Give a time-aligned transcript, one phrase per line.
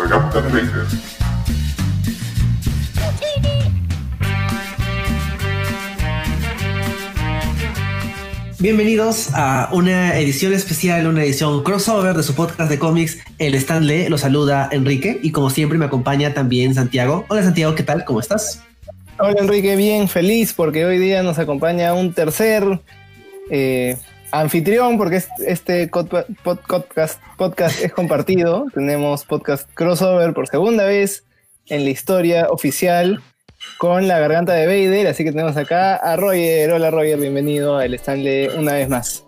[0.00, 0.86] garganta de Vader.
[8.58, 14.08] Bienvenidos a una edición especial, una edición crossover de su podcast de cómics, El Stanley.
[14.08, 17.26] Lo saluda Enrique y como siempre me acompaña también Santiago.
[17.28, 18.04] Hola Santiago, ¿qué tal?
[18.06, 18.62] ¿Cómo estás?
[19.18, 22.80] Hola Enrique, bien feliz porque hoy día nos acompaña un tercer
[23.50, 23.98] eh,
[24.40, 28.66] anfitrión porque este podcast, podcast es compartido.
[28.74, 31.24] Tenemos podcast crossover por segunda vez
[31.66, 33.22] en la historia oficial
[33.78, 36.72] con la garganta de Vader, así que tenemos acá a Roger.
[36.72, 39.24] Hola Roger, bienvenido al Stanley una vez más.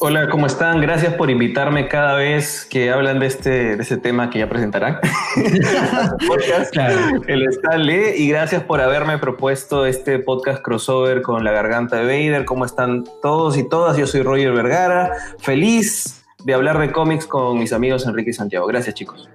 [0.00, 0.80] Hola, ¿cómo están?
[0.80, 5.00] Gracias por invitarme cada vez que hablan de este, de este tema que ya presentarán.
[7.26, 12.44] El Stanley, y gracias por haberme propuesto este podcast crossover con la garganta de Vader.
[12.44, 13.96] ¿Cómo están todos y todas?
[13.96, 18.66] Yo soy Roger Vergara, feliz de hablar de cómics con mis amigos Enrique y Santiago.
[18.68, 19.28] Gracias, chicos.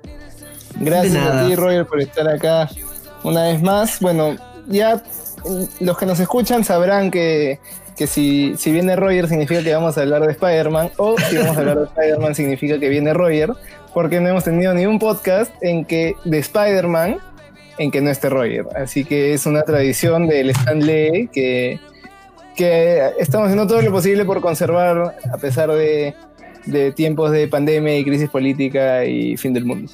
[0.79, 2.69] Gracias a ti, Roger, por estar acá
[3.23, 3.99] una vez más.
[3.99, 4.35] Bueno,
[4.67, 5.01] ya
[5.79, 7.59] los que nos escuchan sabrán que,
[7.95, 11.59] si, si, viene Roger significa que vamos a hablar de Spider-Man, o si vamos a
[11.59, 13.51] hablar de Spider-Man significa que viene Roger,
[13.93, 17.17] porque no hemos tenido ni un podcast en que de Spider-Man
[17.77, 18.65] en que no esté Roger.
[18.75, 21.79] Así que es una tradición del Stanley que,
[22.55, 26.13] que estamos haciendo todo lo posible por conservar a pesar de,
[26.65, 29.91] de tiempos de pandemia y crisis política y fin del mundo.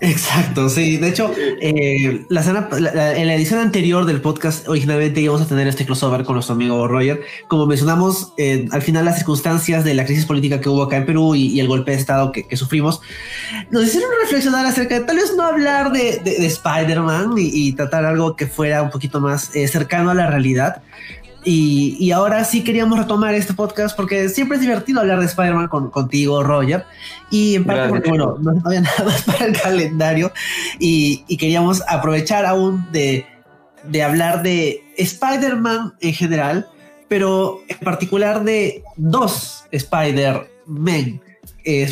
[0.00, 0.96] Exacto, sí.
[0.96, 5.86] De hecho, eh, la, en la edición anterior del podcast, originalmente íbamos a tener este
[5.86, 7.22] crossover con nuestro amigo Roger.
[7.46, 11.06] Como mencionamos, eh, al final las circunstancias de la crisis política que hubo acá en
[11.06, 13.00] Perú y, el golpe de Estado que, sufrimos,
[13.70, 18.46] nos hicieron reflexionar acerca de tal vez no hablar de, Spider-Man y, tratar algo que
[18.46, 20.82] fuera un poquito más eh, cercano a la realidad.
[21.44, 26.42] Y, ahora sí queríamos retomar este podcast porque siempre es divertido hablar de Spider-Man contigo,
[26.42, 26.84] Roger.
[27.30, 30.32] Y en parte porque, bueno, no había nada más para el calendario
[30.78, 33.26] y, queríamos aprovechar aún de,
[34.04, 36.68] hablar de Spider-Man en general,
[37.08, 41.20] pero en particular de dos Spider-Man.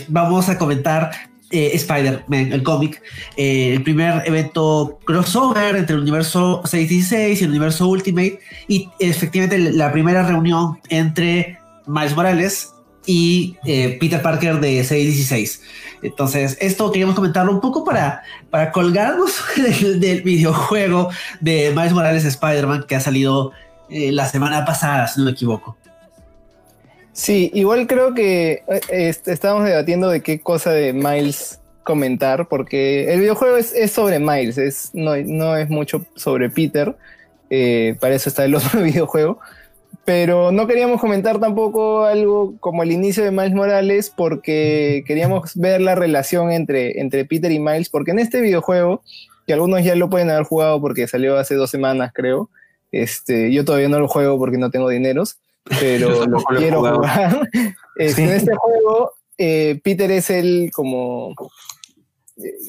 [0.08, 3.02] vamos a comentar eh, Spider-Man, el cómic,
[3.36, 8.38] eh, el primer evento crossover entre el universo 616 y el universo Ultimate,
[8.68, 12.72] y efectivamente la primera reunión entre Miles Morales
[13.04, 15.62] y eh, Peter Parker de 616.
[16.02, 22.84] Entonces, esto queríamos comentarlo un poco para, para colgarnos del, videojuego de Miles Morales Spider-Man
[22.86, 23.50] que ha salido
[23.88, 25.76] la semana pasada, si no me equivoco.
[27.12, 33.20] Sí, igual creo que eh, estábamos debatiendo de qué cosa de Miles comentar, porque el
[33.20, 36.96] videojuego es, sobre Miles, es, no, es mucho sobre Peter,
[37.50, 39.40] eh, para eso está el otro videojuego,
[40.04, 45.80] pero no queríamos comentar tampoco algo como el inicio de Miles Morales, porque queríamos ver
[45.80, 49.02] la relación entre, entre Peter y Miles, porque en este videojuego,
[49.48, 52.50] que algunos ya lo pueden haber jugado porque salió hace dos semanas, creo,
[52.92, 55.38] este, yo todavía no lo juego porque no tengo dineros
[55.78, 57.48] pero lo quiero jugar.
[57.96, 61.34] En este juego, eh, Peter es el como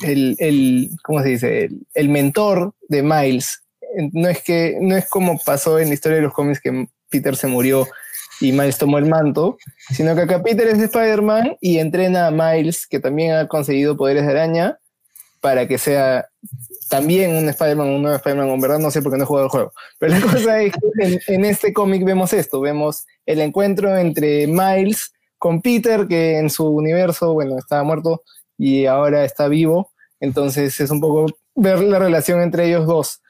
[0.04, 1.70] el, el ¿cómo se dice?
[1.94, 3.64] El, mentor de Miles.
[4.12, 7.38] No es que no es como pasó en la historia de los cómics que Peter
[7.38, 7.88] se murió
[8.42, 9.58] y Miles tomó el manto,
[9.92, 14.26] sino que acá Peter es Spider-Man y entrena a Miles, que también ha conseguido poderes
[14.26, 14.80] de araña,
[15.40, 16.28] para que sea
[16.92, 19.46] también un Spider-Man, un nuevo Spider-Man, en verdad no sé por qué no he jugado
[19.46, 19.72] el juego.
[19.98, 25.14] Pero la cosa es que en, este cómic vemos esto, vemos el encuentro entre Miles
[25.38, 28.24] con Peter, que en su universo, bueno, estaba muerto
[28.58, 29.94] y ahora está vivo.
[30.20, 33.22] Entonces es un poco ver la relación entre ellos dos.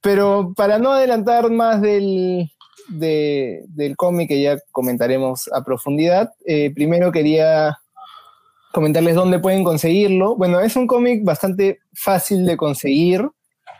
[0.00, 2.52] Pero para no adelantar más del,
[2.88, 7.78] del cómic que ya comentaremos a profundidad, eh, primero quería
[8.74, 10.34] comentarles dónde pueden conseguirlo.
[10.34, 13.30] Bueno, es un cómic bastante fácil de conseguir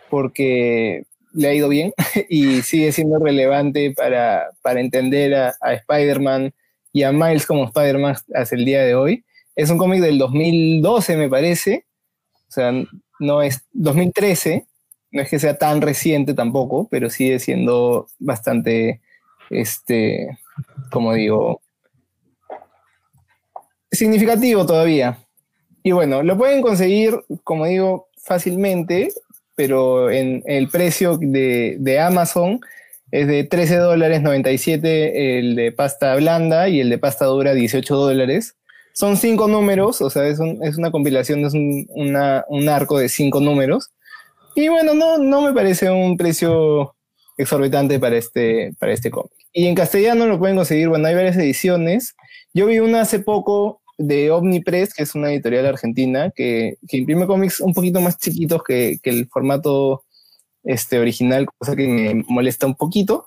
[0.09, 1.93] porque le ha ido bien
[2.28, 6.54] y sigue siendo relevante para, entender a, Spider-Man
[6.92, 9.24] y a Miles como Spider-Man hasta el día de hoy.
[9.57, 11.86] Es un cómic del 2012, me parece.
[12.48, 12.72] O sea,
[13.19, 14.65] no es 2013,
[15.10, 19.01] no es que sea tan reciente tampoco, pero sigue siendo bastante,
[19.51, 20.39] este,
[20.92, 21.64] como digo,
[23.95, 25.19] significativo todavía.
[25.83, 27.15] Y bueno, lo pueden conseguir,
[27.45, 29.11] como digo, fácilmente,
[29.55, 32.61] pero en el precio de, Amazon
[33.11, 37.95] es de 13 dólares 97 el de pasta blanda y el de pasta dura 18
[37.95, 38.57] dólares.
[38.95, 43.91] Son cinco números, o sea, es, una compilación, es un, un, arco de cinco números.
[44.55, 46.95] Y bueno, no, no me parece un precio
[47.37, 49.33] exorbitante para este, para este cómic.
[49.53, 52.15] Y en castellano lo pueden conseguir, bueno, hay varias ediciones.
[52.53, 57.61] Yo vi una hace poco de Omnipress, que es una editorial argentina que, imprime cómics
[57.61, 60.05] un poquito más chiquitos que, el formato
[60.63, 63.27] este, original, cosa que me molesta un poquito.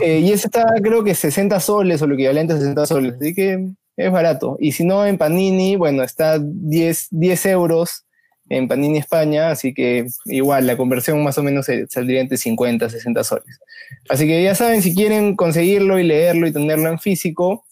[0.00, 3.34] Eh, y ese está, creo que 60 soles o lo equivalente a 60 soles, así
[3.34, 4.56] que es barato.
[4.60, 8.04] Y si no, en Panini, bueno, está 10, 10 euros
[8.48, 13.24] en Panini España, así que igual la conversión más o menos saldría entre 50 60
[13.24, 13.60] soles.
[14.08, 17.64] Así que ya saben, si quieren conseguirlo y leerlo y tenerlo en físico,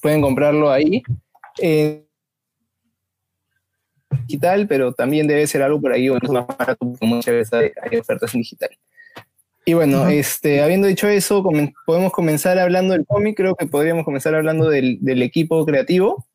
[0.00, 1.02] pueden comprarlo ahí.
[1.60, 2.06] Eh,
[4.26, 7.72] digital, pero también debe ser algo por ahí, o es más barato, porque muchas veces
[7.82, 8.70] hay, ofertas en digital.
[9.64, 11.44] Y bueno, este, habiendo dicho eso,
[11.86, 16.26] podemos comenzar hablando del cómic, creo que podríamos comenzar hablando del, del equipo creativo.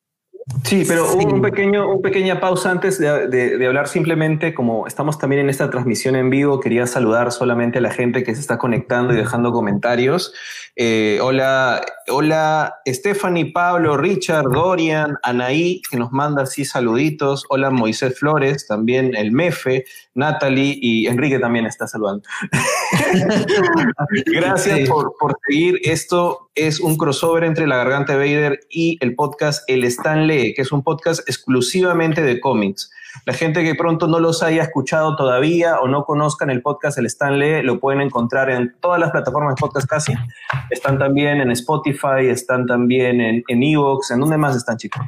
[0.64, 5.50] Sí, pero Un, pequeño, un pequeña pausa antes de, hablar simplemente, como estamos también en
[5.50, 9.18] esta transmisión en vivo, quería saludar solamente a la gente que se está conectando y
[9.18, 10.34] dejando comentarios.
[10.76, 17.46] Eh, hola, hola Stephanie, Pablo, Richard, Dorian, Anaí, que nos manda así saluditos.
[17.50, 19.86] Hola Moisés Flores, también el Mefe,
[20.16, 22.24] Natalie y Enrique también está saludando.
[24.26, 25.80] Gracias por, por seguir.
[25.84, 30.62] Esto es un crossover entre La Garganta de Vader y el podcast El Stanley, que
[30.62, 32.90] es un podcast exclusivamente de cómics.
[33.26, 37.06] La gente que pronto no los haya escuchado todavía o no conozcan el podcast El
[37.06, 40.14] Stanley, lo pueden encontrar en todas las plataformas de podcast casi.
[40.70, 44.12] Están también en Spotify, están también en Evox.
[44.12, 45.02] ¿En, dónde más están, chicos?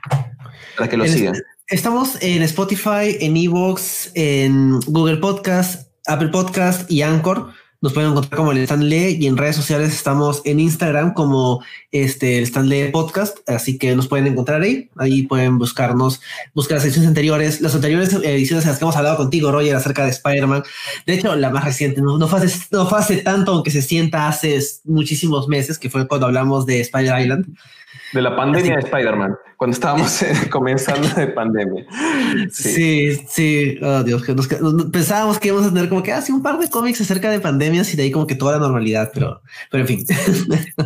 [0.77, 1.35] Para que lo sigan.
[1.69, 7.49] Estamos en Spotify, en Evox, en Google Podcast, Apple Podcast y Anchor.
[7.81, 11.61] Nos pueden encontrar como el Stanley y en redes sociales estamos en Instagram como
[11.91, 14.89] este el Stanley Podcast, así que nos pueden encontrar ahí.
[14.95, 16.21] Ahí pueden buscarnos,
[16.53, 20.05] buscar las ediciones anteriores, las anteriores ediciones en las que hemos hablado contigo, Roger, acerca
[20.05, 20.63] de Spider-Man.
[21.05, 23.81] De hecho, la más reciente, no, no, fue hace, no fue hace tanto, aunque se
[23.81, 27.45] sienta hace muchísimos meses, que fue cuando hablamos de Spider Island.
[28.13, 31.85] De la pandemia de Spider-Man, cuando estábamos comenzando de pandemia.
[32.51, 34.35] Sí, sí, oh, Dios, que
[34.91, 37.39] pensábamos que íbamos a tener como que así ah, un par de cómics acerca de
[37.39, 40.05] pandemias y de ahí como que toda la normalidad, pero, pero en fin.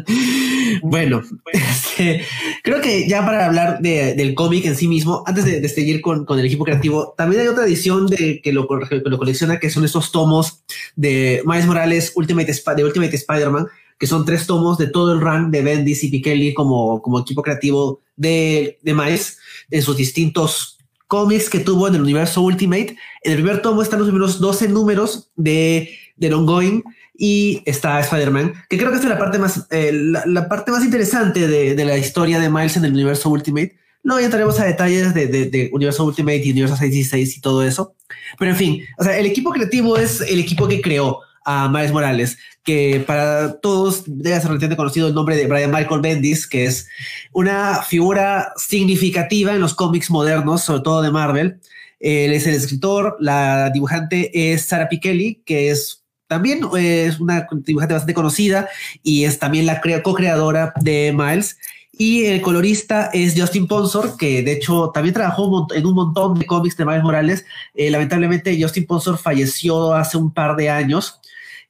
[0.82, 1.22] bueno,
[1.52, 2.26] este,
[2.64, 6.46] creo que ya para hablar del cómic en sí mismo, antes de, seguir con, el
[6.46, 10.64] equipo creativo, también hay otra edición de que lo, lo colecciona, que son estos tomos
[10.96, 13.68] de Miles Morales Ultimate, de Ultimate Spider-Man
[14.02, 17.44] que son tres tomos de todo el run de Bendis y Pikeli como, como equipo
[17.44, 19.38] creativo de, de Miles
[19.70, 22.98] en sus distintos cómics que tuvo en el universo Ultimate.
[23.22, 26.84] En el primer tomo están los primeros 12 números de, del ongoing
[27.16, 31.48] y está Spider-Man, que creo que es la parte más, eh, la, parte más interesante
[31.48, 33.78] de, de, la historia de Miles en el universo Ultimate.
[34.02, 37.94] No entraremos a detalles de, de, Universo Ultimate y Universo 66 y todo eso.
[38.40, 41.92] Pero en fin, o sea, el equipo creativo es el equipo que creó a Miles
[41.92, 46.66] Morales, que para todos debe ser relativamente conocido el nombre de Brian Michael Bendis, que
[46.66, 46.88] es
[47.34, 51.60] una figura significativa en los cómics modernos, sobre todo de Marvel.
[52.00, 57.94] Él es el escritor, la dibujante es Sarah Pikeli, que es también es una dibujante
[57.94, 58.70] bastante conocida
[59.04, 61.58] y es también la co-creadora de Miles.
[61.92, 66.46] Y el colorista es Justin Ponsor, que de hecho también trabajó en un montón de
[66.46, 67.46] cómics de Miles Morales.
[67.76, 71.21] Eh, lamentablemente Justin Ponsor falleció hace un par de años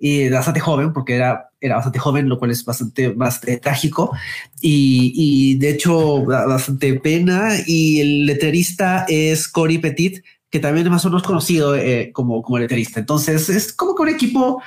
[0.03, 4.11] y bastante joven, porque era, era bastante joven, lo cual es bastante, más trágico
[4.59, 7.51] y, y, de hecho bastante pena.
[7.67, 12.41] Y el letrerista es Cory Petit, que también es más o menos conocido eh, como,
[12.41, 12.99] como letrerista.
[12.99, 14.63] Entonces es como que un equipo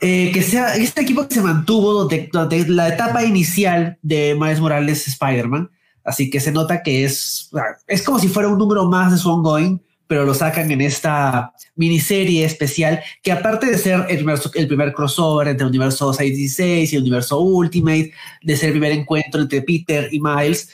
[0.00, 5.06] eh, que sea este equipo que se mantuvo durante, la etapa inicial de Miles Morales
[5.06, 5.70] Spider-Man.
[6.02, 7.50] Así que se nota que es,
[7.86, 11.52] es como si fuera un número más de su ongoing, pero lo sacan en esta
[11.74, 16.92] miniserie especial que aparte de ser el primer, el primer crossover entre el universo 616
[16.92, 20.70] y el universo Ultimate, de ser el primer encuentro entre Peter y Miles,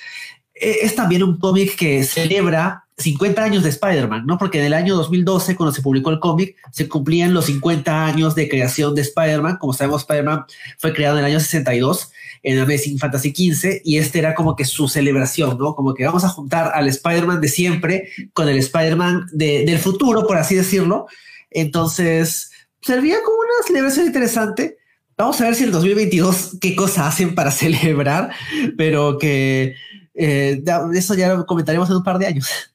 [0.55, 4.39] e, es también un cómic que celebra 50 años de Spider-Man, ¿no?
[4.39, 8.35] Porque en el año 2012, cuando se publicó el cómic, se cumplían los 50 años
[8.35, 9.57] de creación de Spider-Man.
[9.59, 10.45] Como sabemos, Spider-Man
[10.79, 14.65] fue creado en el año 62 en Amazing Fantasy XV y este era como que
[14.65, 15.75] su celebración, ¿no?
[15.75, 20.37] Como que vamos a juntar al Spider-Man de siempre con el Spider-Man del futuro, por
[20.37, 21.07] así decirlo.
[21.51, 24.79] Entonces, servía como una celebración interesante.
[25.17, 28.31] Vamos a ver si el 2022 qué cosa hacen para celebrar,
[28.77, 29.75] pero que
[30.15, 30.63] eh,
[30.95, 32.72] eso ya lo comentaremos en un par de años.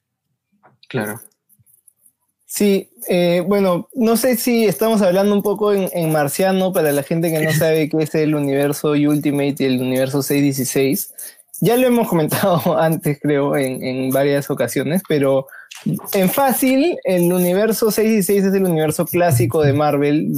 [0.88, 1.20] Claro.
[2.50, 7.30] Sí, eh, bueno, no sé si estamos hablando un poco en, marciano para la gente
[7.30, 11.12] que no sabe qué es el universo Ultimate y el universo 616.
[11.60, 15.46] Ya lo hemos comentado antes, creo, en, varias ocasiones, pero
[16.14, 20.28] en fácil, el universo 616 es el universo clásico de Marvel,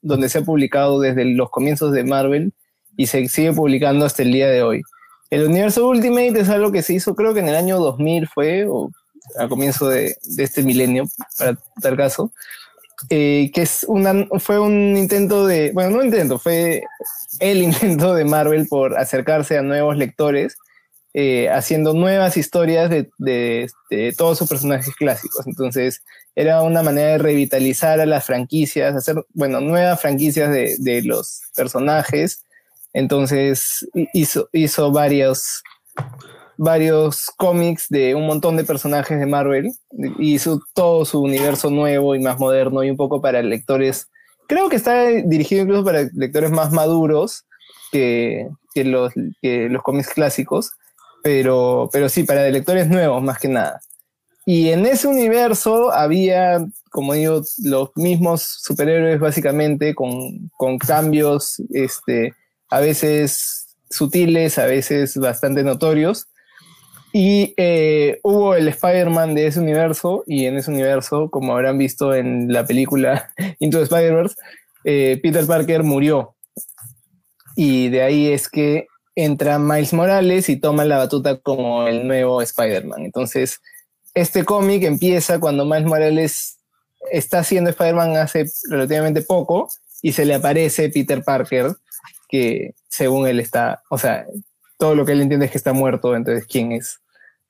[0.00, 2.52] donde se ha publicado desde los comienzos de Marvel
[2.96, 4.82] y se sigue publicando hasta el día de hoy.
[5.30, 8.66] El universo Ultimate es algo que se hizo creo que en el año 2000 fue,
[8.68, 8.90] o
[9.38, 11.04] a comienzo de, de este milenio,
[11.36, 12.32] para tal caso,
[13.10, 16.82] eh, que es una, fue un intento de, bueno, no intento, fue
[17.38, 20.56] el intento de Marvel por acercarse a nuevos lectores,
[21.14, 25.46] eh, haciendo nuevas historias de, de, de, todos sus personajes clásicos.
[25.46, 26.02] Entonces,
[26.34, 31.42] era una manera de revitalizar a las franquicias, hacer, bueno, nuevas franquicias de, de los
[31.56, 32.44] personajes.
[32.92, 35.62] Entonces, hizo, hizo varios,
[36.58, 39.72] varios cómics de un montón de personajes de Marvel.
[40.18, 44.08] Hizo todo su universo nuevo y más moderno y un poco para lectores.
[44.48, 47.44] Creo que está dirigido incluso para lectores más maduros
[47.92, 50.72] que, que los, que los cómics clásicos,
[51.22, 53.80] pero, pero sí, para lectores nuevos más que nada.
[54.44, 56.58] Y en ese universo había,
[56.90, 62.34] como digo, los mismos superhéroes básicamente con, con cambios, este,
[62.68, 66.26] a veces sutiles, a veces bastante notorios,
[67.12, 72.14] y eh, hubo el Spider-Man de ese universo, y en ese universo, como habrán visto
[72.14, 74.36] en la película Into the Spider-Verse,
[74.84, 76.34] eh, Peter Parker murió.
[77.56, 82.40] Y de ahí es que entra Miles Morales y toma la batuta como el nuevo
[82.40, 83.04] Spider-Man.
[83.04, 83.60] Entonces,
[84.14, 86.58] este cómic empieza cuando Miles Morales
[87.10, 89.68] está haciendo Spider-Man hace relativamente poco
[90.02, 91.74] y se le aparece Peter Parker,
[92.28, 94.26] que según él está, o sea,
[94.78, 97.00] todo lo que él entiende es que está muerto, entonces ¿quién es?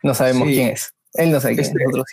[0.02, 0.54] No sabemos sí.
[0.54, 0.94] quién es.
[1.14, 2.06] Él no sabe quién este, es, nosotros.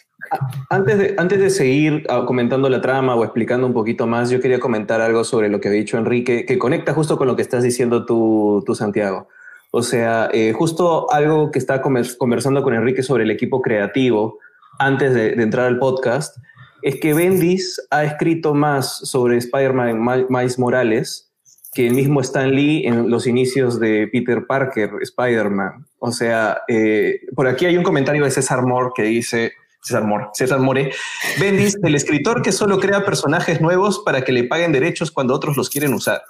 [0.70, 4.40] Antes de, antes de seguir uh, comentando la trama o explicando un poquito más, yo
[4.40, 7.42] quería comentar algo sobre lo que ha dicho Enrique, que conecta justo con lo que
[7.42, 9.28] estás diciendo tú, tú Santiago.
[9.72, 14.40] O sea, eh, justo algo que estaba conversando con Enrique sobre el equipo creativo
[14.80, 16.38] antes de, de entrar al podcast,
[16.82, 21.32] es que Bendis ha escrito más sobre Spider-Man Miles Morales
[21.76, 25.86] que el mismo Stan Lee en los inicios de Peter Parker, Spider-Man.
[26.00, 29.52] O sea, eh, por aquí hay un comentario de César Moore que dice,
[29.82, 30.94] César Moore, César More,
[31.38, 35.58] Bendis, el escritor que solo crea personajes nuevos para que le paguen derechos cuando otros
[35.58, 36.24] los quieren usar.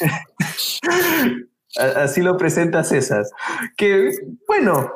[1.96, 3.24] Así lo presenta César.
[3.74, 4.10] Que,
[4.46, 4.92] bueno,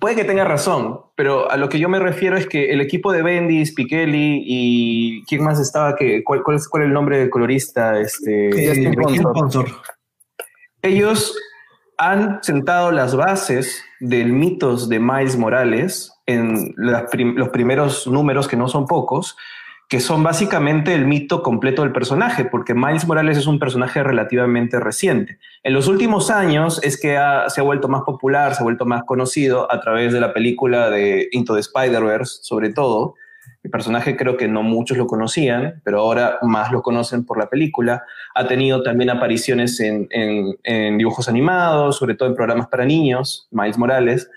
[0.00, 3.12] puede que tenga razón, pero a lo que yo me refiero es que el equipo
[3.12, 7.18] de Bendis, Pikeli y quién más estaba, que, ¿cuál, cuál, es, cuál es el nombre
[7.18, 8.00] del colorista?
[8.00, 8.50] Este,
[9.18, 9.66] sponsor.
[10.82, 11.38] Ellos
[11.98, 16.74] han sentado las bases del mitos de Miles Morales en
[17.10, 19.36] prim los primeros números, que no son pocos,
[19.90, 24.78] que son básicamente el mito completo del personaje, porque Miles Morales es un personaje relativamente
[24.78, 25.40] reciente.
[25.64, 27.18] En los últimos años es que
[27.48, 30.90] se ha vuelto más popular, se ha vuelto más conocido a través de la película
[30.90, 33.16] de Into the Spider-Verse, sobre todo.
[33.64, 37.48] El personaje creo que no muchos lo conocían, pero ahora más lo conocen por la
[37.50, 38.04] película.
[38.36, 44.30] Ha tenido también apariciones en dibujos animados, sobre todo en programas para niños, Miles Morales.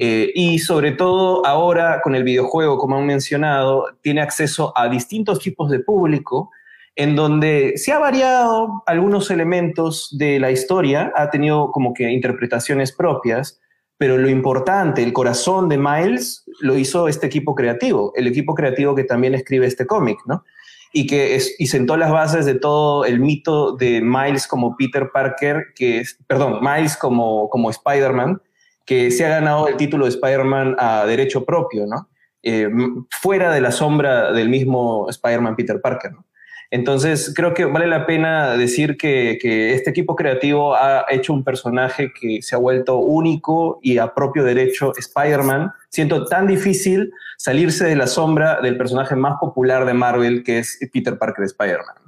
[0.00, 5.40] Eh, y sobre todo ahora con el videojuego, como han mencionado, tiene acceso a distintos
[5.40, 6.50] tipos de público
[6.94, 12.92] en donde se ha variado algunos elementos de la historia, ha tenido como que interpretaciones
[12.92, 13.60] propias,
[13.96, 18.94] pero lo importante, el corazón de Miles, lo hizo este equipo creativo, el equipo creativo
[18.94, 20.44] que también escribe este cómic, ¿no?
[20.92, 25.10] Y que es, y sentó las bases de todo el mito de Miles como Peter
[25.12, 28.40] Parker, que es, perdón, Miles como, como Spider-Man,
[28.88, 32.08] que se ha ganado el título de Spider-Man a derecho propio, ¿no?
[32.42, 32.70] Eh,
[33.10, 36.24] fuera de la sombra del mismo Spider-Man Peter Parker, ¿no?
[36.70, 41.44] Entonces, creo que vale la pena decir que, que, este equipo creativo ha hecho un
[41.44, 47.84] personaje que se ha vuelto único y a propio derecho Spider-Man, siendo tan difícil salirse
[47.84, 52.07] de la sombra del personaje más popular de Marvel, que es Peter Parker Spider-Man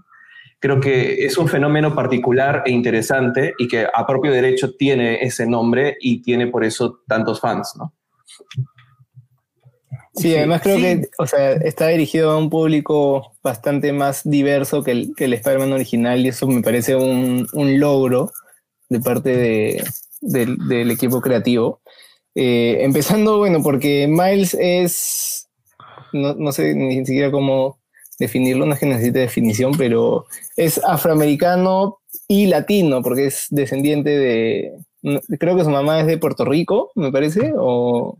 [0.61, 5.47] creo que es un fenómeno particular e interesante y que a propio derecho tiene ese
[5.47, 7.95] nombre y tiene por eso tantos fans, ¿no?
[10.14, 10.83] Sí, además creo sí.
[10.83, 15.33] que o sea, está dirigido a un público bastante más diverso que el, que el
[15.33, 18.31] Spider-Man original y eso me parece un, un logro
[18.88, 19.85] de parte de,
[20.21, 21.81] de, del equipo creativo.
[22.35, 25.49] Eh, empezando, bueno, porque Miles es,
[26.12, 27.80] no, no sé ni siquiera cómo
[28.21, 31.99] definirlo, no es que necesite definición, pero es afroamericano
[32.29, 34.73] y latino, porque es descendiente de,
[35.39, 38.19] creo que su mamá es de Puerto Rico, me parece, o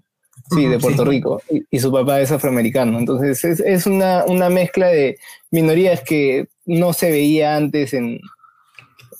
[0.50, 1.11] sí, de Puerto sí.
[1.11, 2.99] Rico, y, y, su papá es afroamericano.
[2.99, 5.19] Entonces es, es una, una, mezcla de
[5.50, 8.21] minorías que no se veía antes en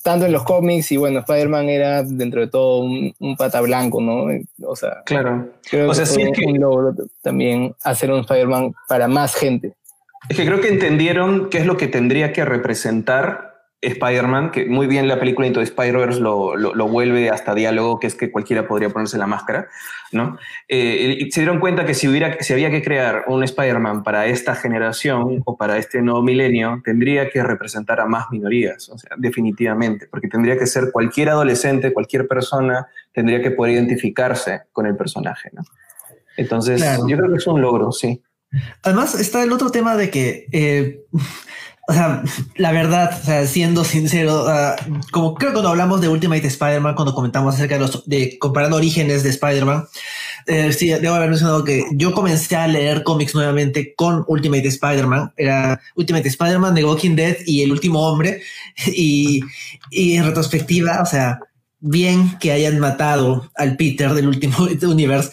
[0.03, 4.01] tanto en los cómics y bueno, Spider-Man era dentro de todo un, un, pata blanco,
[4.01, 4.29] ¿no?
[4.67, 5.51] O sea, claro.
[5.71, 6.47] creo o sea, que sí es que...
[6.47, 9.75] un logro también hacer un Spider-Man para más gente.
[10.29, 13.50] Es que creo que entendieron qué es lo que tendría que representar
[13.83, 18.09] Spider-Man, que muy bien la película Into the Spider-Verse lo, lo, vuelve hasta diálogo, que
[18.09, 19.69] es que cualquiera podría ponerse la máscara,
[20.12, 20.37] ¿no?
[20.69, 24.27] Eh, y se dieron cuenta que si, hubiera, si había que crear un Spider-Man para
[24.27, 29.12] esta generación o para este nuevo milenio, tendría que representar a más minorías, o sea,
[29.17, 34.97] definitivamente, porque tendría que ser cualquier adolescente, cualquier persona, tendría que poder identificarse con el
[34.97, 35.62] personaje, ¿no?
[36.37, 38.23] Entonces, yo creo que es un logro, sí.
[38.83, 40.47] Además, está el otro tema de que...
[40.52, 41.00] Eh,
[41.88, 42.23] o sea,
[42.54, 44.47] la verdad, siendo sincero,
[45.11, 48.76] como creo que cuando hablamos de Ultimate Spider-Man, cuando comentamos acerca de los, de comparando
[48.76, 49.88] orígenes de Spider-Man,
[50.47, 55.33] eh, sí, debo haber mencionado que yo comencé a leer cómics nuevamente con Ultimate Spider-Man.
[55.37, 58.40] Era Ultimate Spider-Man, The Walking Dead y El Último Hombre.
[58.87, 59.40] Y,
[59.90, 61.40] y en retrospectiva, o sea,
[61.80, 65.30] bien que hayan matado al Peter del último universo,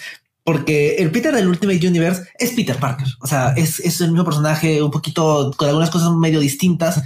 [0.48, 3.06] porque el Peter del Ultimate Universe es Peter Parker.
[3.20, 7.04] O sea, es, es, el mismo personaje, un poquito con algunas cosas medio distintas,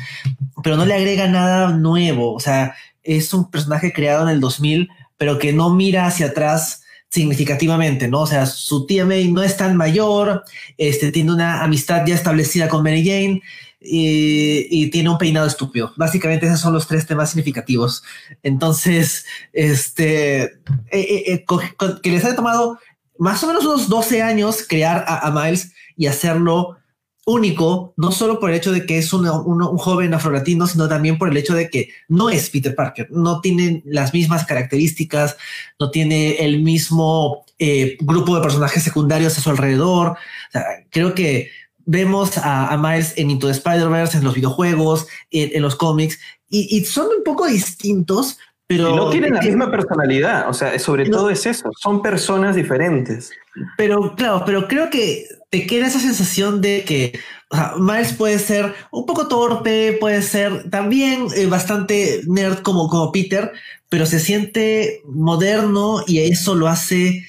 [0.62, 2.36] pero no le agrega nada nuevo.
[2.36, 6.84] O sea, es un personaje creado en el 2000, pero que no mira hacia atrás
[7.10, 8.20] significativamente, ¿no?
[8.20, 10.44] O sea, su tía May no es tan mayor,
[10.78, 13.42] este, tiene una amistad ya establecida con Mary Jane
[13.82, 15.92] y, tiene un peinado estúpido.
[15.98, 18.04] Básicamente esos son los tres temas significativos.
[18.44, 20.52] Entonces, este, eh,
[20.92, 21.46] eh, eh,
[22.04, 22.78] que les haya tomado
[23.22, 26.78] más o menos unos 12 años crear a, Miles y hacerlo
[27.24, 29.28] único, no solo por el hecho de que es un,
[29.78, 33.84] joven afrolatino, sino también por el hecho de que no es Peter Parker, no tiene
[33.86, 35.38] las mismas características,
[35.80, 40.18] no tiene el mismo eh, grupo de personajes secundarios a su alrededor.
[40.90, 41.52] creo que
[41.86, 46.18] vemos a, Miles en Into the Spider-Verse, en los videojuegos, en, los cómics,
[46.50, 48.40] y, son un poco distintos,
[48.78, 53.32] pero, no tienen la misma personalidad, o sea, sobre todo es eso, son personas diferentes.
[53.78, 57.20] Pero claro, pero creo que te queda esa sensación de que
[57.78, 63.52] Miles puede ser un poco torpe, puede ser también eh, bastante nerd como, como Peter,
[63.90, 67.26] pero se siente moderno y eso lo hace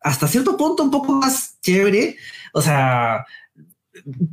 [0.00, 2.16] hasta cierto punto un poco más chévere.
[2.52, 3.24] O sea,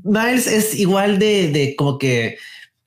[0.04, 2.38] Miles es igual de, de como que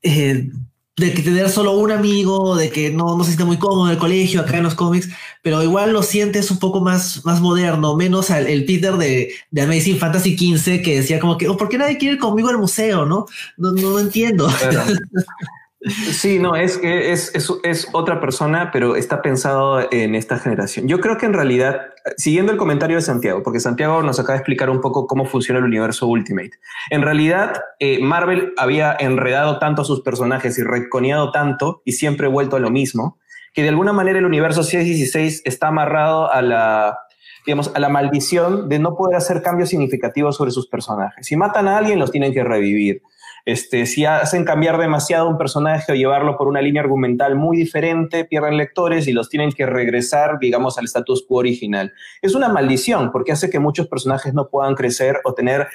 [0.03, 0.49] eh,
[0.97, 3.93] de que tener solo un amigo, de que no, no se siente muy cómodo en
[3.93, 5.09] el colegio, acá en los cómics,
[5.43, 9.63] pero igual lo sientes un poco más, más moderno, menos al, el Peter de, de
[9.63, 12.59] Amazing Fantasy XV que decía como que, oh, ¿por qué nadie quiere ir conmigo al
[12.59, 13.07] museo?
[13.07, 13.27] No,
[13.57, 14.49] no, no entiendo.
[15.87, 20.89] Sí, no, es que es, otra persona, pero está pensado en esta generación.
[20.89, 21.83] Yo creo que en realidad,
[22.17, 25.59] siguiendo el comentario de Santiago, porque Santiago nos acaba de explicar un poco cómo funciona
[25.59, 26.53] el universo Ultimate.
[26.89, 32.29] En realidad, eh, Marvel había enredado tanto a sus personajes y reconeado tanto y siempre
[32.29, 33.19] vuelto a lo mismo,
[33.53, 36.99] que de alguna manera el universo 616 está amarrado a la,
[37.45, 41.27] digamos, a la maldición de no poder hacer cambios significativos sobre sus personajes.
[41.27, 43.03] Si matan a alguien, los tienen que revivir.
[43.47, 48.25] Este, si hacen cambiar demasiado un personaje o llevarlo por una línea argumental muy diferente,
[48.25, 51.93] pierden lectores y los tienen que regresar, digamos, al status quo original.
[52.23, 55.69] Es una maldición porque hace que muchos personajes no puedan crecer o tener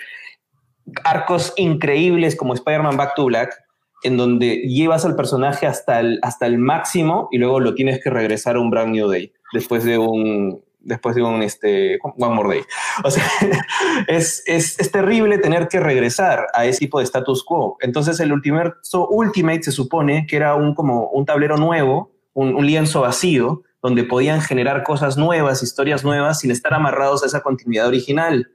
[1.03, 3.53] arcos increíbles como Spider-Man Back to Black,
[4.01, 8.09] en donde llevas al personaje hasta el, hasta el máximo y luego lo tienes que
[8.09, 12.49] regresar a un Brand New Day después de un, después de un este, One More
[12.49, 12.63] Day.
[13.03, 13.23] O sea,
[14.07, 17.77] es, es, es, terrible tener que regresar a ese tipo de status quo.
[17.81, 18.73] Entonces el Ultimate,
[19.09, 24.03] Ultimate se supone que era un, como un tablero nuevo, un, un, lienzo vacío, donde
[24.03, 28.51] podían generar cosas nuevas, historias nuevas, sin estar amarrados a esa continuidad original.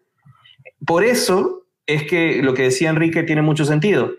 [0.87, 4.11] Por eso es que lo que decía Enrique tiene mucho sentido.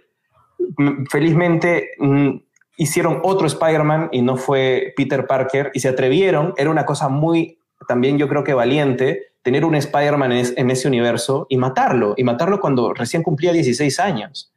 [1.09, 2.37] Felizmente mm,
[2.77, 7.59] hicieron otro Spider-Man y no fue Peter Parker y se atrevieron, era una cosa muy
[7.87, 12.59] también yo creo que valiente tener un Spider-Man en, ese universo y matarlo, y matarlo
[12.59, 14.51] cuando recién cumplía 16 años.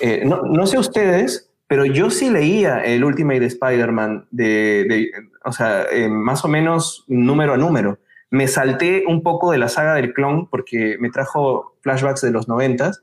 [0.00, 5.10] Eh, no, sé ustedes, pero yo sí leía el Ultimate Spider-Man de,
[5.44, 7.98] o sea, eh, más o menos número a número.
[8.30, 12.48] Me salté un poco de la saga del clon porque me trajo flashbacks de los
[12.48, 13.02] noventas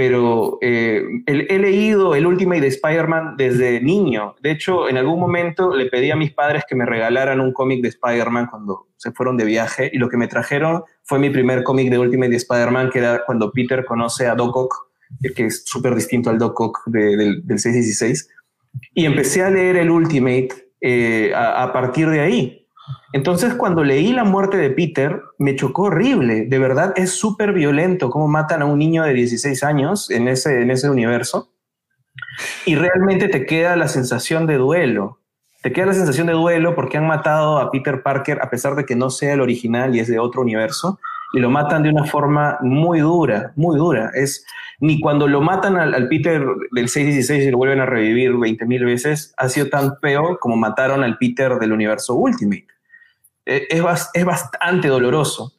[0.00, 4.34] pero eh, he, leído el Ultimate de Spider-Man desde niño.
[4.40, 7.82] De hecho, en algún momento le pedí a mis padres que me regalaran un cómic
[7.82, 11.64] de Spider-Man cuando se fueron de viaje y lo que me trajeron fue mi primer
[11.64, 14.74] cómic de Ultimate de Spider-Man, que era cuando Peter conoce a Doc Ock,
[15.36, 18.26] que es súper distinto al Doc Ock del, 616.
[18.94, 20.48] Y empecé a leer el Ultimate
[20.80, 22.59] eh, a partir de ahí.
[23.12, 26.46] Entonces, cuando leí la muerte de Peter, me chocó horrible.
[26.46, 30.62] De verdad, es súper violento cómo matan a un niño de 16 años en ese,
[30.62, 31.50] en ese universo.
[32.66, 35.18] Y realmente te queda la sensación de duelo.
[35.62, 38.84] Te queda la sensación de duelo porque han matado a Peter Parker a pesar de
[38.84, 40.98] que no sea el original y es de otro universo.
[41.32, 44.10] y lo matan de una forma muy dura, muy dura.
[44.14, 44.44] Es
[44.80, 49.34] ni cuando lo matan al, Peter del 616 y lo vuelven a revivir 20.000 veces,
[49.36, 52.66] ha sido tan feo como mataron al Peter del universo Ultimate.
[53.50, 55.52] E, es, es bastante doloroso.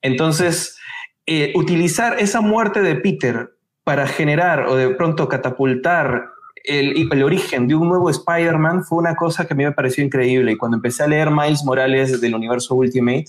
[0.00, 0.78] Entonces,
[1.26, 3.50] eh, utilizar esa muerte de Peter
[3.84, 6.28] para generar o de pronto catapultar
[6.64, 10.04] el, el origen de un nuevo Spider-Man fue una cosa que a mí me pareció
[10.04, 10.52] increíble.
[10.52, 13.26] Y cuando empecé a leer Miles Morales del universo Ultimate,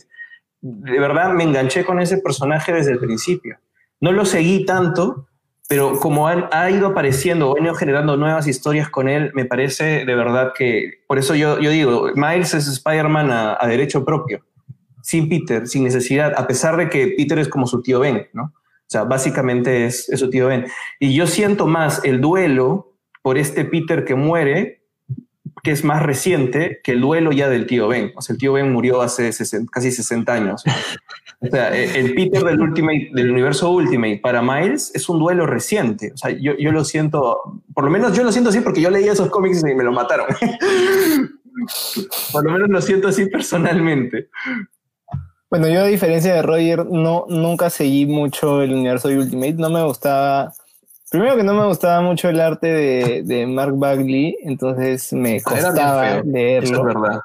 [0.61, 3.57] de verdad me enganché con ese personaje desde el principio.
[3.99, 5.27] No lo seguí tanto,
[5.67, 10.05] pero como ha, ido apareciendo o ha ido generando nuevas historias con él, me parece
[10.05, 14.45] de verdad que, por eso yo, yo digo, Miles es Spider-Man a, a, derecho propio,
[15.01, 18.43] sin Peter, sin necesidad, a pesar de que Peter es como su tío Ben, ¿no?
[18.43, 20.67] O sea, básicamente es, es su tío Ben.
[20.99, 24.82] Y yo siento más el duelo por este Peter que muere,
[25.63, 28.11] que es más reciente que el duelo ya del tío Ben.
[28.15, 29.31] O sea, el tío Ben murió hace
[29.71, 30.63] casi 60 años.
[31.39, 35.47] O sea, e, el Peter del, Ultimate, del universo Ultimate para Miles es un duelo
[35.47, 36.11] reciente.
[36.13, 38.89] O sea, yo, yo lo siento, por lo menos yo lo siento así porque yo
[38.89, 40.27] leí esos cómics y me lo mataron.
[42.33, 44.27] por lo menos lo siento así personalmente.
[45.49, 49.53] Bueno, yo a diferencia de Roger, no, nunca seguí mucho el universo de Ultimate.
[49.53, 50.51] No me gustaba.
[51.13, 56.23] Primero que no me gustaba mucho el arte de, de Mark Bagley, entonces me costaba
[56.23, 56.79] leerlo.
[56.79, 57.19] es verdad.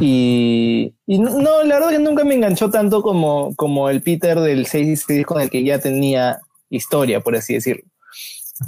[0.00, 5.06] Y, no, la verdad que nunca me enganchó tanto como, como el Peter del 6
[5.26, 6.38] con el que ya tenía
[6.70, 7.82] historia, por así decirlo.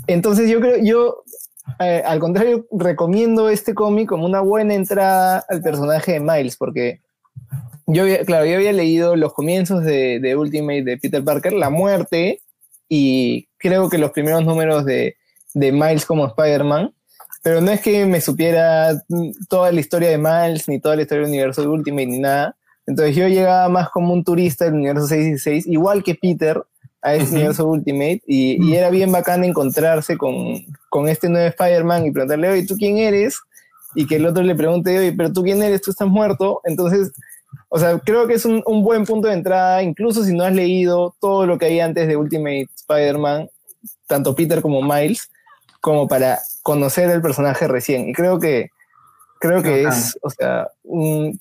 [0.06, 1.22] Entonces yo creo, yo
[1.80, 7.00] eh, al contrario, recomiendo este cómic como una buena entrada al personaje de Miles, porque
[7.86, 11.70] yo había, claro, yo había leído los comienzos de, de Ultimate de Peter Parker, la
[11.70, 12.42] muerte,
[12.86, 15.16] y creo que los primeros números de,
[15.54, 16.92] de Miles como Spider-Man,
[17.42, 19.00] pero no es que me supiera
[19.48, 22.56] toda la historia de Miles, ni toda la historia del universo de Ultimate, ni nada.
[22.86, 26.62] Entonces yo llegaba más como un turista del universo 616, igual que Peter,
[27.02, 32.06] a ese universo Ultimate, y, y, era bien bacán encontrarse con, con este nuevo Spider-Man
[32.06, 33.38] y preguntarle, oye, ¿tú quién eres?
[33.94, 36.60] Y que el otro le pregunte, oye, pero tú quién eres, tú estás muerto.
[36.64, 37.12] Entonces,
[37.68, 40.54] o sea, creo que es un, un buen punto de entrada, incluso si no has
[40.54, 43.48] leído todo lo que hay antes de Ultimate Spider-Man,
[44.06, 45.30] tanto Peter como Miles,
[45.80, 48.08] como para conocer el personaje recién.
[48.08, 48.70] Y creo que,
[49.38, 50.68] creo que es, o sea,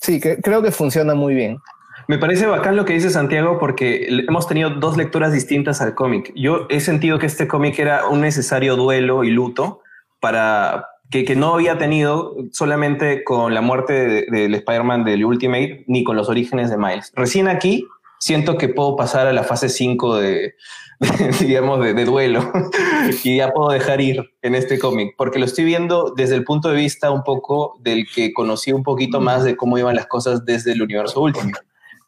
[0.02, 1.60] sí, que, creo que funciona muy bien.
[2.08, 6.32] Me parece bacán lo que dice Santiago porque hemos tenido dos lecturas distintas al cómic.
[6.36, 9.82] Yo he sentido que este cómic era un necesario duelo y luto
[10.22, 16.16] para que, no había tenido solamente con la muerte del Spider-Man del Ultimate ni con
[16.16, 17.12] los orígenes de Miles.
[17.16, 17.88] Recién aquí
[18.20, 20.56] siento que puedo pasar a la fase 5 de,
[21.40, 22.52] digamos, de, duelo
[23.24, 26.70] y ya puedo dejar ir en este cómic, porque lo estoy viendo desde el punto
[26.70, 30.46] de vista un poco del que conocí un poquito más de cómo iban las cosas
[30.46, 31.52] desde el universo último.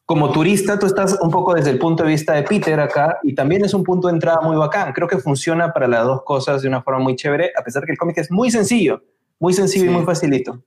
[0.09, 3.35] Como turista, tú estás un poco desde el punto de vista de Peter acá y
[3.35, 4.91] también es un punto de entrada muy bacán.
[4.91, 7.91] Creo que funciona para las dos cosas de una forma muy chévere, a pesar que
[7.91, 9.03] el cómic es muy sencillo,
[9.39, 10.63] muy sencillo y muy facilito.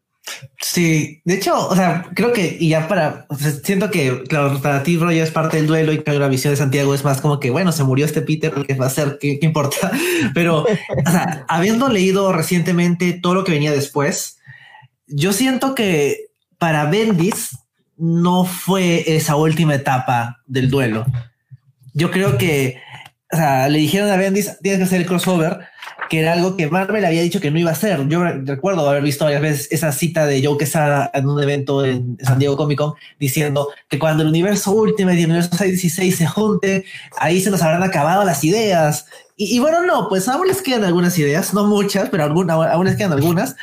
[0.61, 3.27] Sí, de hecho, o sea, creo que, y ya para,
[3.65, 6.57] siento que, claro, para ti, Roger, es parte del duelo y que la visión de
[6.57, 9.19] Santiago es más como que, bueno, se murió este Peter, ¿qué va a ser?
[9.21, 9.91] ¿Qué, importa?
[10.35, 14.39] Pero, o sea, habiendo leído recientemente todo lo que venía después,
[15.09, 16.29] yo siento que
[16.59, 17.59] para Bendis
[18.03, 21.07] no fue esa última etapa del duelo.
[21.95, 22.81] Yo creo que,
[23.33, 25.61] o sea, le dijeron a Bendis, tienes que hacer el crossover,
[26.11, 28.09] que era algo que Marvel había dicho que no iba a hacer.
[28.09, 32.19] Yo recuerdo haber visto varias veces esa cita de Joe Quesada en un evento en
[32.21, 36.27] San Diego Comic Con diciendo que cuando el universo Ultimate y el universo 616 se
[36.27, 36.85] junten,
[37.21, 39.07] ahí se nos habrán acabado las ideas.
[39.37, 43.12] Y, bueno, no, pues aún les quedan algunas ideas, no muchas, pero aún les quedan
[43.12, 43.55] algunas.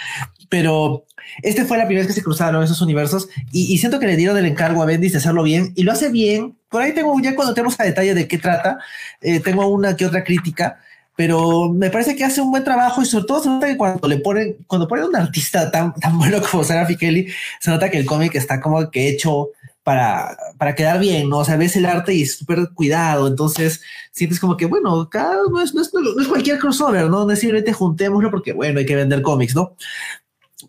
[0.49, 1.05] Pero
[1.43, 4.37] este fue la primera vez que se cruzaron esos universos y, siento que le dieron
[4.37, 6.57] el encargo a Bendis de hacerlo bien y lo hace bien.
[6.69, 8.79] Por ahí tengo, ya cuando tenemos a detalle de qué trata,
[9.21, 10.79] eh, tengo una que otra crítica
[11.19, 14.07] pero me parece que hace un buen trabajo y sobre todo se nota que cuando
[14.07, 17.27] le ponen, cuando ponen un artista tan, tan bueno como Sarah Fichelli,
[17.59, 19.49] se nota que el cómic está como que hecho
[19.83, 21.39] para, para quedar bien, ¿no?
[21.39, 23.81] O sea, ves el arte y es súper cuidado, entonces
[24.13, 27.25] sientes como que, bueno, cada no es, no es, no es cualquier crossover, ¿no?
[27.25, 29.75] No es simplemente juntémoslo porque, bueno, hay que vender cómics, ¿no?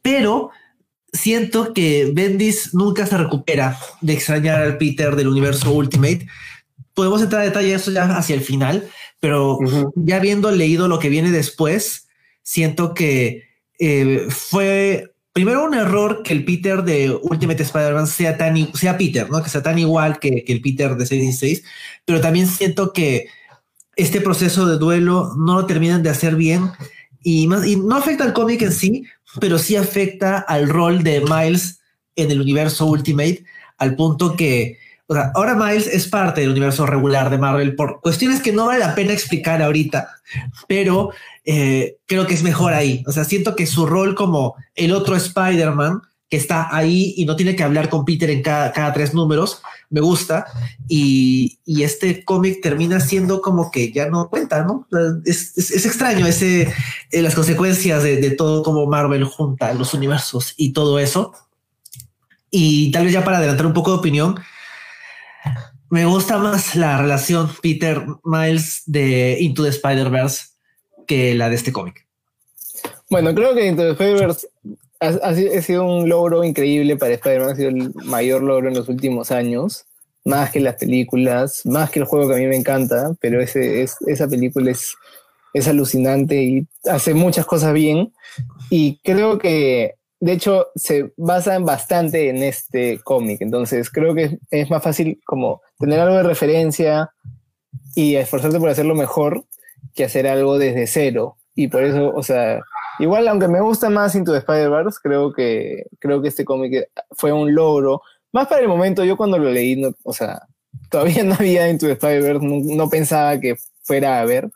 [0.03, 0.51] Pero
[1.13, 6.27] siento que Bendis nunca se recupera de extrañar al Peter del universo Ultimate.
[6.95, 8.89] Podemos entrar a detalle eso ya hacia el final,
[9.21, 9.59] pero
[9.95, 12.09] ya habiendo leído lo que viene después,
[12.43, 13.45] siento que
[13.79, 19.31] eh, fue primero un error que el Peter de Ultimate Spider-Man sea tan sea Peter,
[19.31, 19.43] ¿no?
[19.43, 21.63] Que sea tan igual que, el Peter de 616,
[22.05, 23.29] pero también siento que
[23.97, 26.71] este proceso de duelo no lo terminan de hacer bien
[27.23, 29.05] y, más, y no afecta al cómic en sí,
[29.41, 31.81] pero sí afecta al rol de Miles
[32.17, 33.45] en el universo Ultimate,
[33.79, 38.01] al punto que O sea, ahora Miles es parte del universo regular de Marvel por
[38.01, 40.09] cuestiones que no vale la pena explicar ahorita,
[40.69, 41.11] pero
[41.45, 43.03] eh, creo que es mejor ahí.
[43.07, 47.35] O sea, siento que su rol como el otro Spider-Man que está ahí y no
[47.35, 50.47] tiene que hablar con Peter en cada, cada tres números, me gusta.
[50.89, 54.87] Y, y este cómic termina siendo como que ya no cuenta, ¿no?
[55.25, 56.73] Es, es, extraño ese,
[57.11, 61.35] eh, las consecuencias de, de, todo como Marvel junta los universos y todo eso.
[62.51, 64.37] Y tal vez ya para adelantar un poco de opinión,
[65.91, 70.47] me gusta más la relación Peter Miles de Into the Spider-Verse
[71.07, 72.07] que la de este cómic.
[73.09, 74.49] Bueno, creo que Into the Spider-Verse
[75.01, 78.89] ha, ha, sido un logro increíble para Spider-Man, ha sido el mayor logro en los
[78.89, 79.87] últimos años,
[80.25, 83.83] más que las películas, más que el juego que a mí me encanta, pero ese,
[83.83, 84.95] es, esa película es,
[85.55, 88.13] es alucinante y hace muchas cosas bien.
[88.69, 94.37] Y creo que, de hecho, se basan bastante en este cómic, entonces creo que es,
[94.51, 97.11] es más fácil como tener algo de referencia
[97.95, 99.45] y esforzarte por hacerlo mejor
[99.95, 101.37] que hacer algo desde cero.
[101.55, 102.61] Y por eso, o sea,
[103.01, 107.33] igual aunque me gusta más Into the Spider-Verse, creo que, creo que este cómic fue
[107.33, 108.03] un logro.
[108.33, 110.43] Más para el momento, yo cuando lo leí, no, o sea,
[110.91, 114.51] todavía no había Into the Spider-Verse, no, no, pensaba que fuera a haber.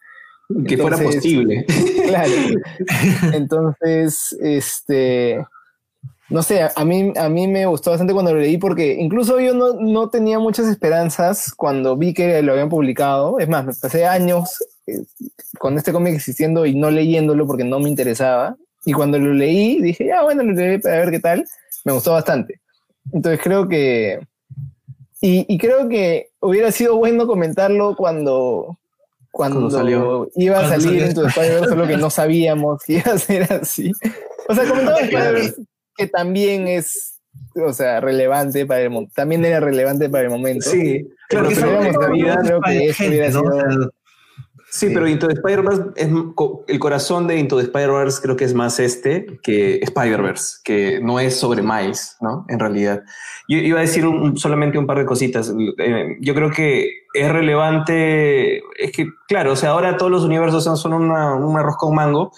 [0.49, 1.67] Que Entonces, fuera posible.
[2.05, 2.33] Claro.
[3.33, 5.43] Entonces, este,
[6.29, 9.55] no sé, a mí, a mí me gustó bastante cuando lo leí porque incluso yo
[9.55, 13.39] no, no tenía muchas esperanzas cuando vi que lo habían publicado.
[13.39, 14.59] Es más, me pasé años
[15.59, 18.57] con este cómic existiendo y no leyéndolo porque no me interesaba.
[18.85, 21.45] Y cuando lo leí, dije, ya, bueno, lo leí para ver qué tal.
[21.85, 22.61] Me gustó bastante.
[23.13, 24.21] Entonces creo que...
[25.21, 28.79] Y, y creo que hubiera sido bueno comentarlo cuando,
[29.33, 30.29] cuando, salió.
[30.35, 33.91] iba a salir en tu Spider-Verse, solo que no sabíamos que iba a ser así.
[34.49, 35.65] O sea, comentaba Spider-Verse
[35.97, 37.21] que también es,
[37.57, 39.13] o sea, relevante para el momento.
[39.15, 40.69] También era relevante para el momento.
[40.69, 43.93] Sí, claro, pero, pero pero Navidad, creo que eso hubiera sido.
[44.75, 46.09] Sí, pero Into the Spider-Verse es
[46.67, 51.21] el corazón de Into the Spider-Verse creo que es más este que Spider-Verse, que no
[51.21, 52.45] es sobre Miles, ¿no?
[52.49, 53.05] En realidad.
[53.49, 55.55] Yo iba a decir un, solamente un par de cositas.
[55.79, 60.65] Eh, yo creo que es relevante, es que, claro, o sea, ahora todos los universos
[60.65, 62.33] son, son una, un arroz con mango,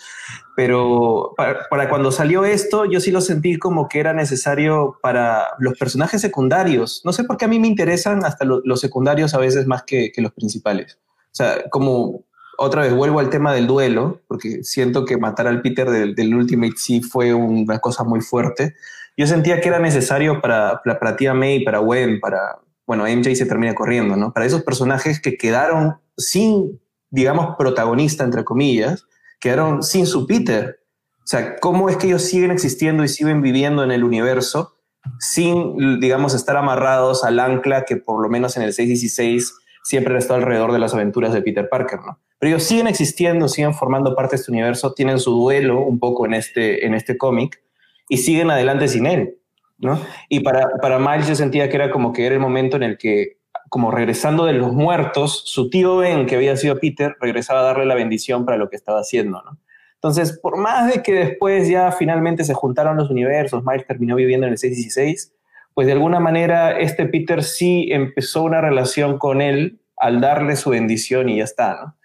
[0.57, 5.47] pero para, para, cuando salió esto, yo sí lo sentí como que era necesario para
[5.59, 7.01] los personajes secundarios.
[7.03, 9.85] No sé por qué a mí me interesan hasta lo, los secundarios a veces más
[9.85, 10.99] que, que los principales.
[11.37, 12.25] O sea, como
[12.57, 16.35] otra vez vuelvo al tema del duelo, porque siento que matar al Peter del, del
[16.35, 18.75] Ultimate sí fue una cosa muy fuerte.
[19.19, 23.35] Yo sentía que era necesario para, para, para Tía May, para Gwen, para, bueno, MJ
[23.35, 24.33] se termina corriendo, ¿no?
[24.33, 29.05] Para esos personajes que quedaron sin, digamos, protagonista, entre comillas,
[29.39, 30.81] quedaron sin su Peter.
[31.19, 34.73] O sea, ¿cómo es que ellos siguen existiendo y siguen viviendo en el universo
[35.19, 39.53] sin, digamos, estar amarrados al ancla que por lo menos en el 616
[39.87, 42.19] siempre está alrededor de las aventuras de Peter Parker, ¿no?
[42.41, 46.27] Pero ellos siguen existiendo, siguen formando parte de este universo, tienen su duelo un poco
[46.27, 47.63] en este, en este cómic
[48.09, 49.39] y siguen adelante sin él,
[49.79, 50.01] ¿no?
[50.29, 52.99] Y para, para Miles yo sentía que era como que era el momento en el
[52.99, 57.63] que, como regresando de los muertos, su tío Ben, que había sido Peter, regresaba a
[57.63, 59.61] darle la bendición para lo que estaba haciendo, ¿no?
[59.95, 64.47] Entonces, por más de que después ya finalmente se juntaron los universos, Miles terminó viviendo
[64.47, 65.33] en el 616,
[65.77, 70.71] pues de alguna manera este Peter sí empezó una relación con él al darle su
[70.71, 71.97] bendición y ya está, ¿no?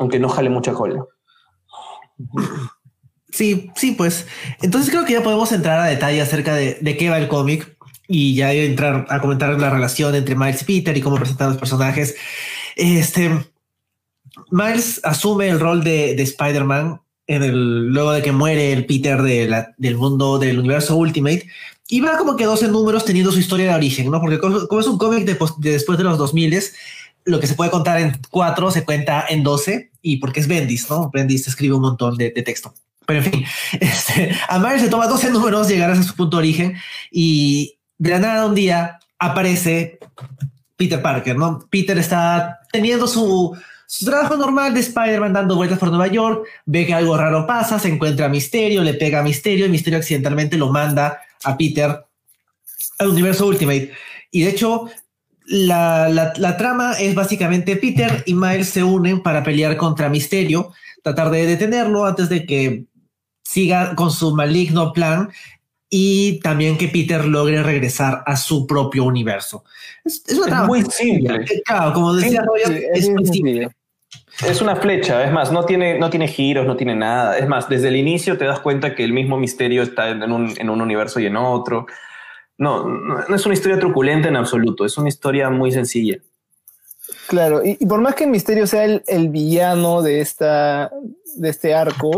[0.00, 1.04] Aunque no jale mucha cola.
[3.30, 4.26] Sí, sí, pues.
[4.60, 7.76] Entonces creo que ya podemos entrar a detalle acerca de, de qué va el cómic
[8.08, 11.58] y ya entrar a comentar la relación entre Miles y Peter y cómo presentan los
[11.58, 12.16] personajes.
[12.74, 13.30] Este
[14.50, 19.22] Miles asume el rol de, de Spider-Man en el, luego de que muere el Peter
[19.22, 21.48] de del mundo del universo Ultimate
[21.88, 24.20] y va como que 12 números teniendo su historia de origen, ¿no?
[24.20, 26.62] Porque como, es un cómic de, de, después de los 2000
[27.26, 30.88] lo que se puede contar en 4 se cuenta en 12 y porque es Bendis,
[30.90, 31.10] ¿no?
[31.10, 32.74] Bendis escribe un montón de, texto.
[33.06, 33.44] Pero en fin,
[33.80, 36.76] este, a Miles se toma 12 números llegar a su punto de origen
[37.10, 39.98] y de la nada un día aparece
[40.76, 41.60] Peter Parker, ¿no?
[41.70, 46.86] Peter está teniendo su, su trabajo normal de Spider-Man dando vueltas por Nueva York, ve
[46.86, 50.56] que algo raro pasa, se encuentra a Misterio, le pega a Misterio y Misterio accidentalmente
[50.56, 52.04] lo manda a Peter
[52.98, 53.92] al universo Ultimate.
[54.30, 54.88] Y de hecho,
[55.46, 60.72] la, la, la, trama es básicamente Peter y Miles se unen para pelear contra Misterio,
[61.02, 62.86] tratar de detenerlo antes de que
[63.42, 65.30] siga con su maligno plan
[65.90, 69.64] y también que Peter logre regresar a su propio universo.
[70.04, 71.44] Es, es una trama muy simple.
[71.64, 73.68] Claro, como decía sí, Roger, sí, es, es, muy simple.
[74.46, 77.38] Es una flecha, es más, no tiene, no tiene giros, no tiene nada.
[77.38, 80.52] Es más, desde el inicio te das cuenta que el mismo misterio está en un,
[80.58, 81.86] en un universo y en otro.
[82.56, 86.18] No, no, es una historia truculenta en absoluto, es una historia muy sencilla.
[87.28, 90.90] Claro, y, por más que Misterio sea el, villano de, esta,
[91.36, 92.10] de este arco,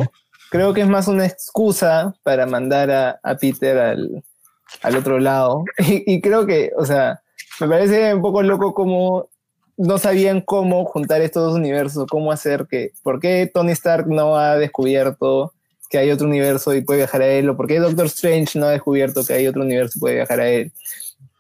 [0.51, 5.65] creo que es más una excusa para mandar a, Peter al, otro lado.
[5.79, 7.23] Y, creo que, o sea,
[7.61, 9.29] me parece un poco loco como
[9.77, 14.37] no sabían cómo juntar estos dos universos, cómo hacer que, por qué Tony Stark no
[14.37, 15.53] ha descubierto
[15.91, 18.67] que hay otro universo y puede viajar a él, o por qué Doctor Strange no
[18.67, 20.73] ha descubierto que hay otro universo y puede viajar a él.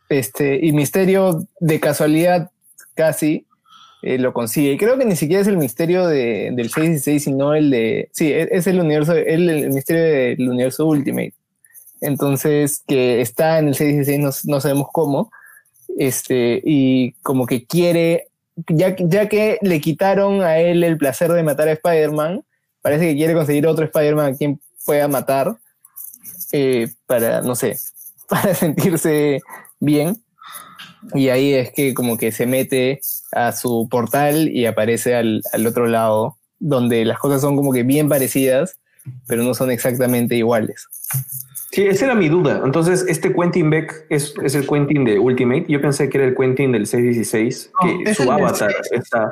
[0.09, 2.50] Este, y Misterio, de casualidad
[2.94, 3.46] casi,
[4.02, 4.72] eh, lo consigue.
[4.72, 8.09] Y creo que ni siquiera es el misterio de, del 616, sino el de.
[8.12, 11.35] Sí, e, es, el universo, el, el, misterio del universo Ultimate.
[12.00, 15.31] Entonces, que está en el 616, no, no sabemos cómo.
[15.96, 18.28] Este, y como que quiere,
[18.68, 22.44] ya, ya que le quitaron a él el placer de matar a Spider-Man,
[22.82, 25.56] parece que quiere conseguir otro Spider-Man a quien pueda matar
[26.52, 27.78] eh, para, no sé,
[28.28, 29.40] para sentirse
[29.80, 30.22] bien.
[31.14, 33.00] Y ahí es que como que se mete
[33.32, 37.85] a su portal y aparece al, al otro lado, donde las cosas son como que
[37.85, 38.78] bien parecidas,
[39.26, 40.88] pero no son exactamente iguales.
[41.76, 42.62] Sí, esa era mi duda.
[42.64, 45.66] Entonces, este Quentin Beck es, es, el Quentin de Ultimate.
[45.68, 47.70] Yo pensé que era el Quentin del 616,
[48.04, 49.30] que su avatar está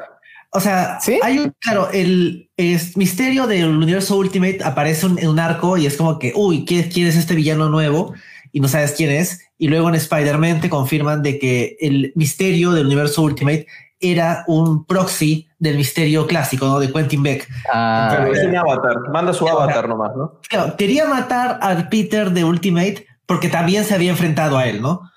[0.57, 1.19] o sea, ¿Sí?
[1.21, 2.49] hay un, claro, el,
[2.95, 7.17] misterio del universo Ultimate aparece en un arco y es como que, uy, ¿quién, es
[7.17, 8.15] este villano nuevo?
[8.53, 9.41] Y no sabes quién es.
[9.59, 13.67] Y luego en Spider-Man te confirman de que el misterio del universo Ultimate
[14.13, 16.79] era un proxy del misterio clásico, ¿no?
[16.79, 17.49] De Quentin Beck.
[17.73, 20.41] Ah, pero es un avatar, manda su avatar nomás, ¿no?
[20.49, 25.11] Claro, quería matar al Peter de Ultimate porque también se había enfrentado a él, ¿no?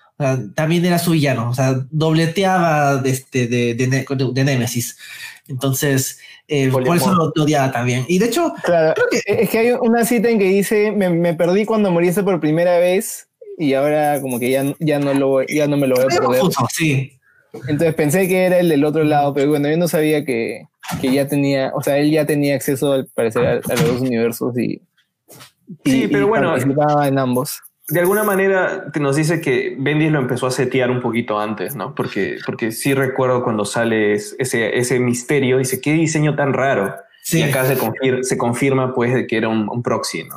[0.56, 4.98] también era su villano, o sea, dobleteaba de, este, de, de, Nemesis.
[5.48, 8.04] Entonces, eh, por eso lo, odiaba también.
[8.08, 11.92] Y de hecho, claro, es que hay una cita en que dice, me, perdí cuando
[11.92, 15.86] moriste por primera vez y ahora como que ya, ya, no, lo, ya no me
[15.86, 16.42] lo voy a perder.
[16.72, 17.17] sí.
[17.68, 20.68] Entonces pensé que era el del otro lado, pero bueno, yo no sabía que,
[21.02, 24.58] que ya tenía, o sea, él ya tenía acceso al parecer a, los dos universos
[24.58, 24.82] y,
[25.86, 30.20] sí, pero bueno, participaba en ambos de alguna manera te nos dice que Bendis lo
[30.20, 31.96] empezó a setear un poquito antes, ¿no?
[31.96, 36.96] Porque, porque sí recuerdo cuando sale ese, ese misterio, dice, qué diseño tan raro.
[37.32, 40.36] Y acá se, confirma, se confirma pues de que era un, proxy, ¿no?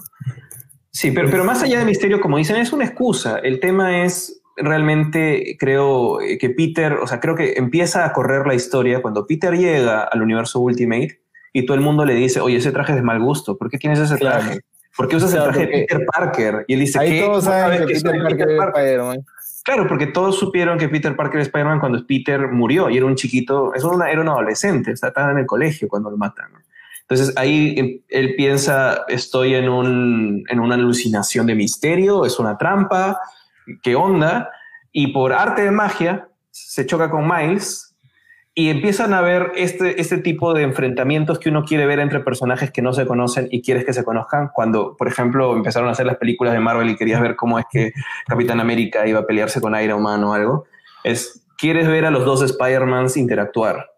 [0.91, 3.39] Sí, pero, pero más allá de misterio, como dicen, es una excusa.
[3.39, 8.55] El tema es realmente, creo que Peter, o sea, creo que empieza a correr la
[8.55, 11.21] historia cuando Peter llega al universo Ultimate
[11.53, 13.79] y todo el mundo le dice, oye, ese traje es de mal gusto, ¿por qué
[13.79, 14.61] tienes ese traje?
[14.97, 16.65] ¿Por qué usas el traje de Peter Parker?
[16.69, 19.25] Y él dice, ahí todos saben que, Peter Parker, es Spider-Man.
[19.63, 23.15] Claro, porque todos supieron que Peter Parker es Spider-Man cuando Peter murió y era un
[23.15, 26.51] chiquito, es una, era un adolescente, estaba en el colegio cuando lo matan.
[27.03, 33.19] Entonces ahí él piensa, estoy en, un, en una alucinación de misterio, es una trampa,
[33.83, 34.51] ¿qué onda?
[34.93, 37.91] Y por arte de magia se choca con Miles
[38.55, 42.71] y empiezan a ver este, este tipo de enfrentamientos que uno quiere ver entre personajes
[42.71, 44.51] que no se conocen y quieres que se conozcan.
[44.53, 47.65] Cuando, por ejemplo, empezaron a hacer las películas de Marvel y querías ver cómo es
[47.71, 47.93] que
[48.27, 50.65] Capitán América iba a pelearse con Iron Man o algo,
[51.05, 53.91] es quieres ver a los dos Spider-Mans interactuar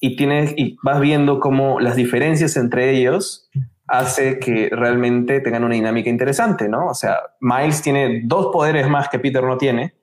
[0.00, 3.48] y, tienes, y vas viendo cómo las diferencias entre ellos
[3.92, 6.86] hace que realmente tengan una dinámica interesante, ¿no?
[6.86, 9.94] O sea, Miles tiene dos poderes más que Peter no tiene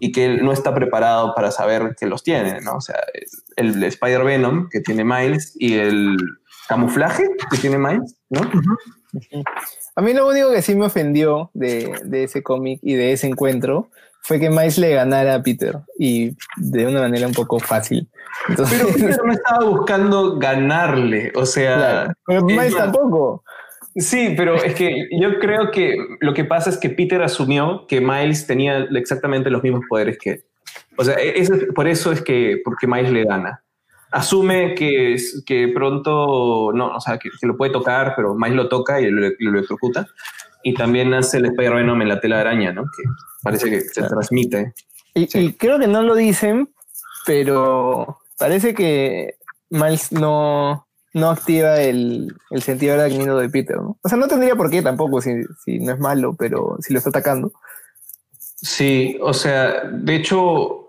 [0.00, 2.72] y que él no está preparado para saber que los tiene, ¿no?
[2.72, 2.96] O sea,
[3.54, 6.16] el Spider-Venom que tiene Miles y el
[6.68, 8.40] camuflaje que tiene Miles, ¿no?
[9.94, 13.88] A mí lo único que sí me ofendió de, ese cómic y de ese encuentro
[14.22, 18.08] fue que Miles le ganara a Peter y de una manera un poco fácil.
[18.48, 22.12] Pero Peter no estaba buscando ganarle, o sea...
[22.26, 23.44] pero Miles tampoco.
[23.96, 28.00] Sí, pero es que yo creo que lo que pasa es que Peter asumió que
[28.00, 30.44] Miles tenía exactamente los mismos poderes que él.
[30.98, 33.62] O sea, e-, por eso es que porque Miles le gana.
[34.12, 39.00] Asume que, que pronto, no, o sea, que, lo puede tocar, pero Miles lo toca
[39.00, 40.06] y lo, lo electrocuta.
[40.62, 42.84] Y también hace el Spider-Venom en la tela de araña, ¿no?
[42.84, 43.02] Que
[43.42, 44.74] parece que se transmite.
[45.14, 46.70] y creo que no lo dicen,
[47.24, 49.36] pero parece que
[49.70, 53.98] Miles no, no activa el, el sentido arácnido de Peter, ¿no?
[54.02, 55.32] O sea, no tendría por qué tampoco si,
[55.64, 57.52] si no es malo, pero si lo está atacando.
[58.38, 60.85] Sí, o sea, de hecho,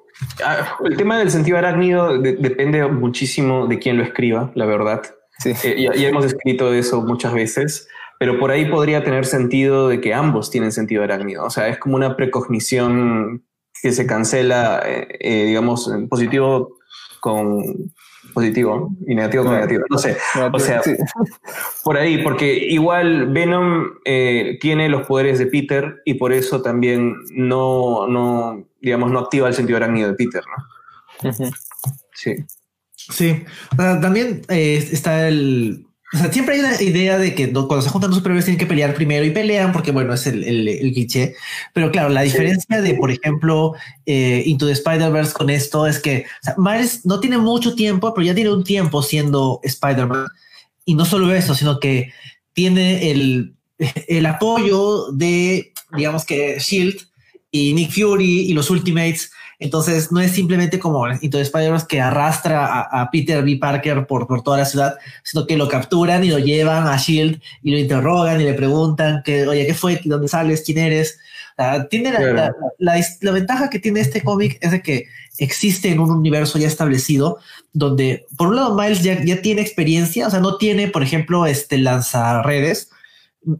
[0.83, 5.01] el tema del sentido arácnido depende muchísimo de quién lo escriba, la verdad.
[5.39, 5.53] Sí.
[5.63, 7.87] Eh, ya, hemos escrito eso muchas veces,
[8.19, 11.45] pero por ahí podría tener sentido de que ambos tienen sentido arácnido.
[11.45, 13.45] O sea, es como una precognición
[13.81, 16.77] que se cancela, eh, eh, digamos, en positivo
[17.19, 17.63] con
[18.37, 19.83] positivo y negativo con negativo.
[19.89, 20.15] No sé.
[20.53, 20.79] O sea,
[21.83, 27.15] por ahí, porque igual Venom eh, tiene los poderes de Peter y por eso también
[27.31, 31.33] no, no digamos, no activa el sentido arácnido de Peter, ¿no?
[32.13, 32.35] Sí.
[32.93, 33.43] Sí.
[33.75, 38.09] también eh, está el, o sea, siempre hay una idea de que cuando se juntan
[38.09, 41.35] dos superhéroes tienen que pelear primero y pelean porque, bueno, es el, el, cliché.
[41.73, 43.73] Pero claro, la diferencia de, por ejemplo,
[44.05, 48.33] eh, Into the Spider-Verse con esto es que Miles no tiene mucho tiempo, pero ya
[48.33, 50.27] tiene un tiempo siendo Spider-Man.
[50.85, 52.13] Y no solo eso, sino que
[52.53, 57.01] tiene el, el apoyo de, digamos que, Shield
[57.51, 62.81] y Nick Fury y los Ultimates entonces no es simplemente como Into spider que arrastra
[62.81, 63.57] a, Peter B.
[63.57, 67.41] Parker por, por toda la ciudad, sino que lo capturan y lo llevan a Shield
[67.63, 69.99] y lo interrogan y le preguntan que, oye, ¿qué fue?
[70.05, 70.63] ¿Dónde sales?
[70.65, 71.19] ¿Quién eres?
[71.89, 75.07] tiene la, la, ventaja que tiene este cómic es de que
[75.39, 77.39] existe en un universo ya establecido
[77.73, 81.47] donde por un lado Miles ya, ya tiene experiencia, o sea, no tiene, por ejemplo,
[81.47, 81.83] este
[82.43, 82.91] redes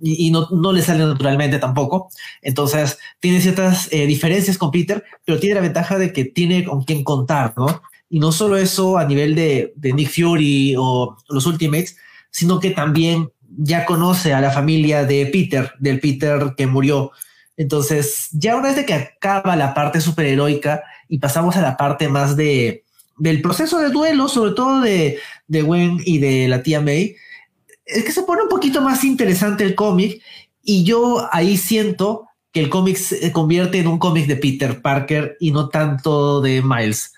[0.02, 2.10] y, no, no, le sale naturalmente tampoco.
[2.42, 6.84] Entonces tiene ciertas eh, diferencias con Peter, pero tiene la ventaja de que tiene con
[6.84, 7.82] quién contar, ¿no?
[8.10, 11.98] Y no solo eso a nivel de, de Nick Fury o los Ultimates,
[12.32, 17.12] sino que también ya conoce a la familia de Peter, del Peter que murió.
[17.58, 22.08] Entonces, ya una vez de que acaba la parte superheroica y pasamos a la parte
[22.08, 22.84] más de
[23.18, 25.18] del proceso de duelo, sobre todo de,
[25.48, 27.16] de Gwen y de la tía May,
[27.88, 30.22] es que se pone un poquito más interesante el cómic
[30.64, 35.38] y yo ahí siento que el cómic se convierte en un cómic de Peter Parker
[35.40, 37.14] y no tanto de Miles,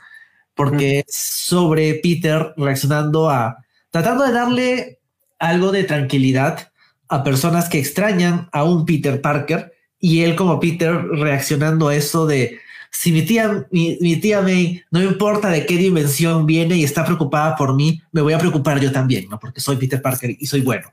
[0.54, 3.58] porque es sobre Peter reaccionando a,
[3.90, 5.00] tratando de darle
[5.40, 6.72] algo de tranquilidad
[7.08, 12.28] a personas que extrañan a un Peter Parker y él como Peter reaccionando a eso
[12.28, 12.60] de
[12.92, 17.56] si mi tía, mi, tía May no importa de qué dimensión viene y está preocupada
[17.56, 19.40] por mí, me voy a preocupar yo también, ¿no?
[19.40, 20.92] Porque soy Peter Parker y soy bueno.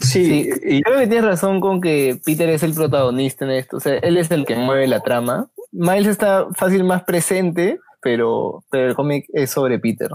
[0.00, 3.78] Sí, y creo que tienes razón con que Peter es el protagonista en esto.
[3.78, 5.48] O sea, él es el que mueve la trama.
[5.72, 10.10] Miles está fácil más presente, pero, pero el cómic es sobre Peter.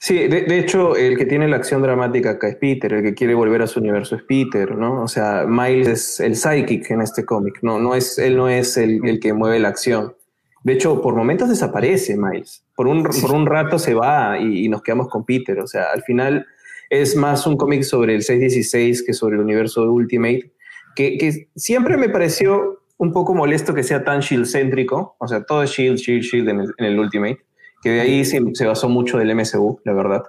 [0.00, 3.34] Sí, de, hecho, el que tiene la acción dramática acá es Peter, el que quiere
[3.34, 5.02] volver a su universo es Peter, ¿no?
[5.02, 8.76] O sea, Miles es el psychic en este cómic, no, no es, él no es
[8.76, 10.14] el, que mueve la acción.
[10.62, 14.82] De hecho, por momentos desaparece Miles, por un, por un rato se va y, nos
[14.82, 16.46] quedamos con Peter, o sea, al final
[16.90, 20.52] es más un cómic sobre el 616 que sobre el universo de Ultimate,
[20.94, 25.64] que, que siempre me pareció un poco molesto que sea tan Shield-céntrico, o sea, todo
[25.64, 27.47] es Shield, Shield, Shield en el Ultimate
[27.82, 30.24] que de ahí se, basó mucho del MSU, la verdad,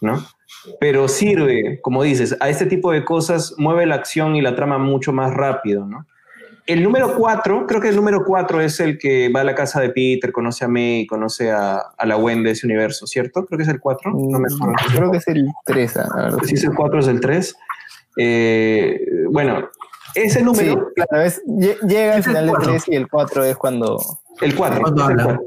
[0.00, 0.24] ¿no?
[0.80, 4.78] Pero sirve, como dices, a este tipo de cosas mueve la acción y la trama
[4.78, 6.06] mucho más rápido, ¿no?
[6.66, 9.80] El número 4, creo que el número 4 es el que va a la casa
[9.80, 13.46] de Peter, conoce a May, conoce a, a la Gwen de ese universo, ¿cierto?
[13.46, 14.12] Creo que es el 4.
[14.12, 14.74] No me acuerdo.
[14.94, 15.94] Creo que es el 3.
[16.44, 17.56] Si es el 4, es el 3.
[18.18, 19.70] Eh, bueno,
[20.14, 20.74] ese número.
[20.74, 23.98] Sí, claro, es, llega al final del 3 y el 4 es cuando.
[24.42, 24.80] El 4.
[24.82, 25.46] Cuando el 4.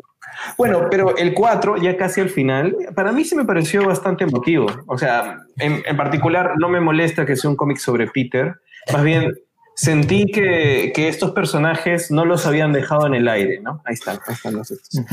[0.58, 4.68] Bueno, pero el 4, ya casi al final, para mí sí me pareció bastante emotivo.
[4.88, 8.56] O sea, en, particular no me molesta que sea un cómic sobre Peter,
[8.92, 9.34] más bien
[9.76, 13.82] sentí que, estos personajes no los habían dejado en el aire, ¿no?
[13.86, 15.04] Ahí están, ahí están los estos.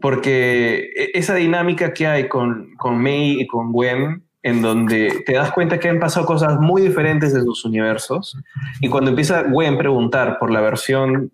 [0.00, 5.32] Porque e, esa dinámica que hay con, con May y con Gwen, en donde te
[5.32, 8.36] das cuenta que han pasado cosas muy diferentes de sus universos,
[8.80, 11.32] y cuando empieza Gwen a preguntar por la versión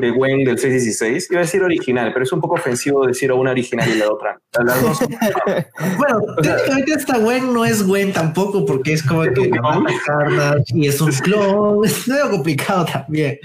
[0.00, 1.30] de Gwen del 616.
[1.30, 4.40] Iba a decir original, pero es un poco ofensivo decir una original y la otra.
[5.96, 9.50] bueno, técnicamente esta Gwen no es Gwen tampoco, porque es como que
[10.74, 11.84] y es un clon.
[11.84, 13.38] Es medio complicado también.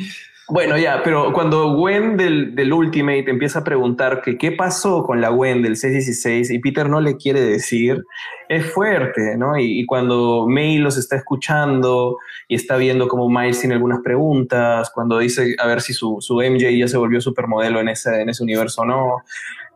[0.50, 5.22] Bueno, ya, pero cuando Gwen del, del, Ultimate empieza a preguntar que qué pasó con
[5.22, 8.04] la Gwen del 616 y Peter no le quiere decir,
[8.50, 9.58] es fuerte, ¿no?
[9.58, 12.18] Y, cuando May los está escuchando
[12.50, 16.36] y está viendo cómo Miles tiene algunas preguntas, cuando dice a ver si su, su
[16.36, 19.24] MJ ya se volvió supermodelo en ese, en ese universo o no,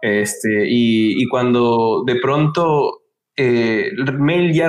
[0.02, 2.97] este, y, y cuando de pronto
[3.40, 4.68] eh, May, ya,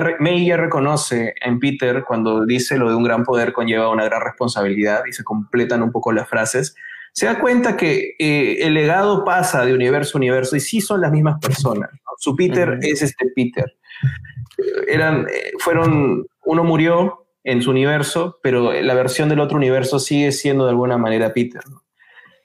[0.59, 5.13] reconoce en Peter cuando dice lo de un gran poder conlleva una gran responsabilidad y
[5.15, 6.75] se completan un poco las frases,
[7.15, 11.01] se da cuenta que eh, el legado pasa de universo a universo y sí son
[11.01, 11.89] las mismas personas.
[12.19, 13.65] Su Peter es este Peter.
[14.87, 20.31] Eran, eh, fueron, uno murió en su universo, pero la versión del otro universo sigue
[20.31, 21.63] siendo de alguna manera Peter.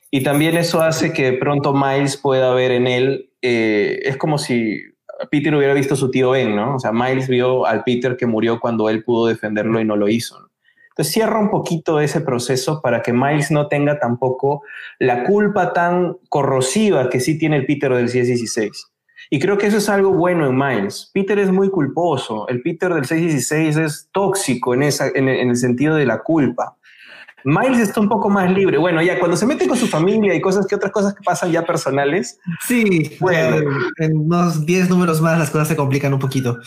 [0.10, 4.93] Y también eso hace que de pronto Miles pueda ver en él, es como si
[5.30, 6.76] Peter hubiera visto a su tío Ben, ¿no?
[6.76, 10.08] O sea, Miles vio al Peter que murió cuando él pudo defenderlo y no lo
[10.08, 10.50] hizo.
[10.90, 14.62] Entonces cierra un poquito ese proceso para que Miles no tenga tampoco
[15.00, 18.94] la culpa tan corrosiva que sí tiene el Peter del 16.
[19.32, 21.10] Y creo que eso es algo bueno en Miles.
[21.12, 22.48] Peter es muy culposo.
[22.48, 26.78] El Peter del 616 es tóxico en, esa, en, el sentido de la culpa.
[27.44, 28.78] Miles está un poco más libre.
[28.78, 31.52] Bueno, ya cuando se mete con su familia y cosas que otras cosas que pasan
[31.52, 32.40] ya personales.
[32.66, 33.58] Sí, bueno,
[33.98, 36.58] en unos 10 números más las cosas se complican un poquito.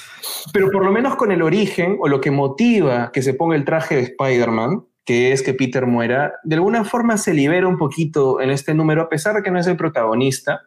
[0.53, 3.65] Pero por lo menos con el origen o lo que motiva que se ponga el
[3.65, 8.41] traje de Spider-Man, que es que Peter muera, de alguna forma se libera un poquito
[8.41, 10.63] en este número, a pesar de que no es el protagonista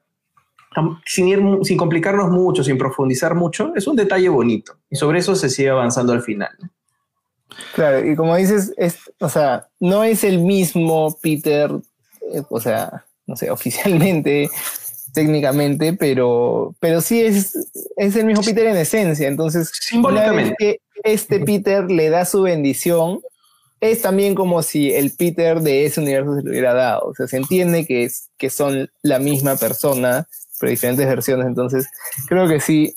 [1.05, 4.73] sin, sin complicarnos mucho, sin profundizar mucho, es un detalle bonito.
[4.89, 6.51] Y sobre eso se sigue avanzando al final.
[7.73, 11.71] Claro, y como dices, es, o sea, no es el mismo Peter,
[12.33, 14.49] eh, o sea, no sé, oficialmente,
[15.13, 17.55] técnicamente, pero, pero sí es,
[17.97, 19.27] es el mismo Peter en esencia.
[19.27, 23.21] Entonces, simbólicamente, que este Peter le da su bendición,
[23.81, 27.07] es también como si el Peter de ese universo se lo hubiera dado.
[27.07, 30.27] O sea, se entiende que, es, que son la misma persona,
[30.59, 31.47] pero diferentes versiones.
[31.47, 31.87] Entonces,
[32.27, 32.95] creo que sí,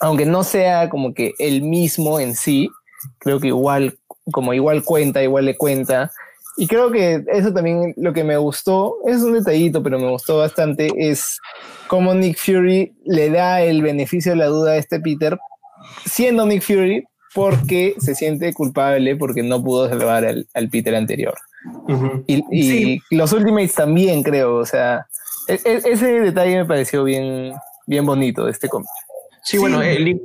[0.00, 2.68] aunque no sea como que el mismo en sí,
[3.18, 3.98] creo que igual,
[4.32, 6.10] como igual cuenta, igual le cuenta.
[6.56, 10.38] Y creo que eso también lo que me gustó, es un detallito, pero me gustó
[10.38, 11.40] bastante, es
[11.88, 15.36] cómo Nick Fury le da el beneficio de la duda a este Peter,
[16.06, 21.34] siendo Nick Fury, porque se siente culpable porque no pudo salvar al, Peter anterior.
[22.28, 25.06] Y, los Ultimates también, creo, o sea,
[25.48, 27.52] e, e, ese detalle me pareció bien,
[27.86, 28.88] bien bonito de este cómic.
[29.42, 30.20] Sí, bueno, el,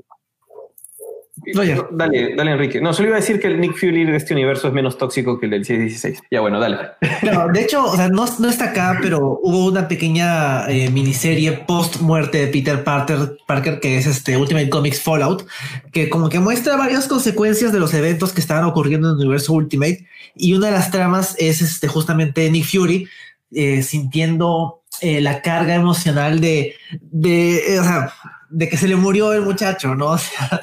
[1.91, 2.81] dale, dale, Enrique.
[2.81, 5.39] No, solo iba a decir que el Nick Fury de este universo es menos tóxico
[5.39, 6.21] que el del 616.
[6.31, 6.77] Ya, bueno, dale.
[7.53, 12.01] de hecho, o sea, no, no, está acá, pero hubo una pequeña eh, miniserie post
[12.01, 15.45] muerte de Peter Parker, Parker, que es este Ultimate Comics Fallout,
[15.91, 19.53] que como que muestra varias consecuencias de los eventos que estaban ocurriendo en el universo
[19.53, 20.05] Ultimate.
[20.35, 23.07] Y una de las tramas es este, justamente Nick Fury
[23.51, 28.13] eh, sintiendo eh, la carga emocional de, de, o sea,
[28.49, 30.11] de que se le murió el muchacho, ¿no?
[30.11, 30.61] O sea,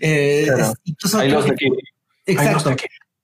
[0.00, 0.48] eh,
[2.26, 2.76] exacto.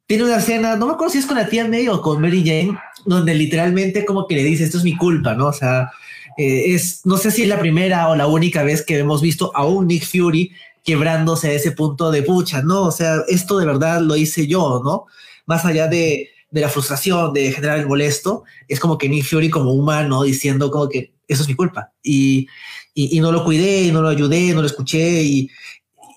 [0.07, 2.43] Tiene una escena, no me acuerdo si es con la tía May o con Mary
[2.45, 5.47] Jane, donde literalmente como que le dice, esto es mi culpa, ¿no?
[5.47, 5.91] O sea,
[6.37, 9.51] eh, es, no sé si es la primera o la única vez que hemos visto
[9.55, 10.53] a un Nick Fury
[10.85, 12.83] quebrándose a ese punto de pucha, ¿no?
[12.83, 15.07] O sea, esto de verdad lo hice yo, ¿no?
[15.47, 19.49] Más allá de, de la frustración, de generar el molesto, es como que Nick Fury
[19.49, 21.93] como humano diciendo como que eso es mi culpa.
[22.03, 22.47] Y,
[22.95, 25.51] y, no lo cuidé, y no lo ayudé, no lo escuché y,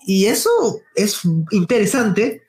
[0.06, 0.50] y eso
[0.94, 1.20] es
[1.50, 2.42] interesante.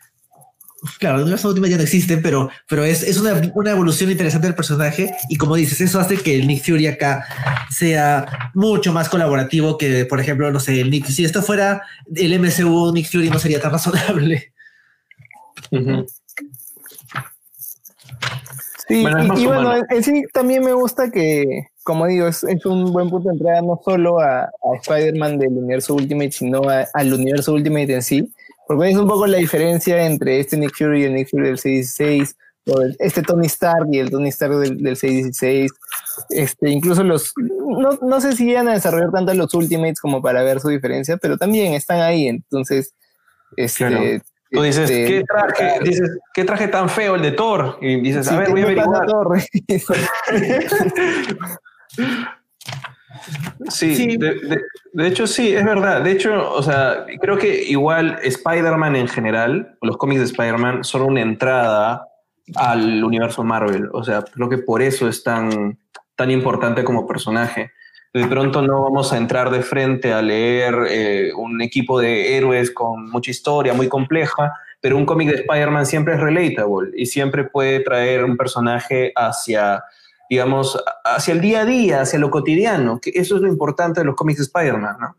[0.97, 4.55] Claro, las últimas ya no existen, pero, pero es, es una, una, evolución interesante del
[4.55, 7.25] personaje y como dices, eso hace que el Nick Fury acá
[7.69, 11.81] sea mucho más colaborativo que, por ejemplo, no sé, el Nick, si esto fuera
[12.15, 14.53] el MCU, Nick Fury no sería tan razonable.
[18.89, 19.05] Sí,
[19.37, 23.35] y, bueno, en sí también me gusta que, como digo, es, un buen punto de
[23.35, 24.49] entrada no solo a,
[24.81, 28.33] Spider-Man del universo Ultimate, sino al universo Ultimate en sí,
[28.67, 31.59] porque es un poco la diferencia entre este Nick Fury y el Nick Fury del
[31.59, 32.35] 616,
[32.65, 35.71] o este Tony Stark y el Tony Stark del, 616,
[36.31, 40.41] este, incluso los, no, no sé si iban a desarrollar tanto los Ultimates como para
[40.41, 42.95] ver su diferencia, pero también están ahí, entonces,
[43.55, 44.23] este...
[44.51, 45.79] Tú dices, este, ¿qué traje?
[45.83, 47.77] Dices, ¿qué traje tan feo el de Thor?
[47.81, 49.07] Y dices, a ver, voy a averiguar.
[53.69, 56.01] Sí, De, hecho sí, es verdad.
[56.01, 61.01] De hecho, o sea, creo que igual Spider-Man en general, los cómics de Spider-Man son
[61.03, 62.07] una entrada
[62.55, 63.89] al universo Marvel.
[63.91, 65.79] O sea, creo que por eso es tan,
[66.15, 67.71] tan importante como personaje.
[68.13, 72.71] De pronto no vamos a entrar de frente a leer eh, un equipo de héroes
[72.71, 77.43] con mucha historia, muy compleja, pero un cómic de Spider-Man siempre es relatable y siempre
[77.43, 79.83] puede traer un personaje hacia
[80.29, 84.05] digamos, hacia el día a día, hacia lo cotidiano, que eso es lo importante de
[84.05, 85.17] los cómics de Spider-Man, ¿no?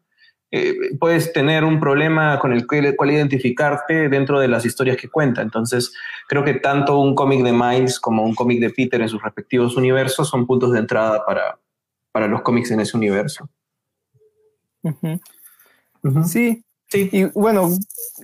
[0.52, 5.42] Eh, puedes tener un problema con el cual identificarte dentro de las historias que cuenta.
[5.42, 5.92] Entonces,
[6.28, 9.76] creo que tanto un cómic de Miles como un cómic de Peter en sus respectivos
[9.76, 11.58] universos son puntos de entrada para,
[12.12, 13.48] para los cómics en ese universo.
[16.26, 17.08] Sí, sí.
[17.12, 17.68] Y bueno,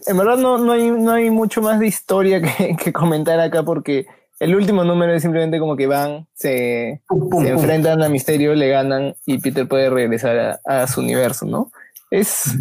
[0.06, 3.62] en verdad no, no, hay, no hay mucho más de historia que, que comentar acá
[3.62, 4.06] porque
[4.38, 7.02] el último número es simplemente como que van, se,
[7.46, 11.70] enfrentan a Misterio, le ganan y Peter puede regresar a, su universo, ¿no?
[12.10, 12.54] Es.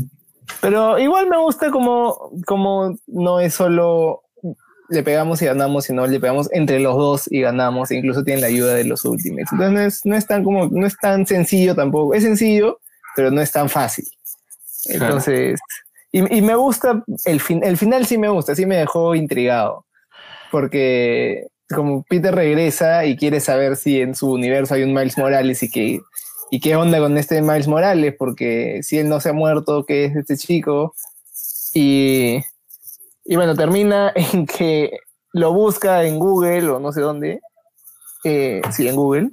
[0.61, 4.23] Pero igual me gusta como, como no es solo
[4.89, 8.41] le pegamos y ganamos, sino le pegamos entre los dos y ganamos, e incluso tienen
[8.41, 9.41] la ayuda de los últimos.
[9.51, 12.13] Entonces no es, tan como, no es tan sencillo tampoco.
[12.13, 12.79] Es sencillo,
[13.15, 14.05] pero no es tan fácil.
[14.85, 15.59] Entonces,
[16.11, 19.85] y, y, me gusta, el, fin, el final sí me gusta, sí me dejó intrigado.
[20.51, 25.63] Porque como Peter regresa y quiere saber si en su universo hay un Miles Morales
[25.63, 25.99] y que,
[26.51, 28.15] ¿y qué onda con este Miles Morales?
[28.17, 30.93] Porque si él no se ha muerto, ¿qué es este chico?
[31.73, 32.39] Y,
[33.25, 34.99] y bueno, termina en que
[35.33, 37.41] lo busca en Google o no sé dónde,
[38.23, 39.29] eh, sí, en Google,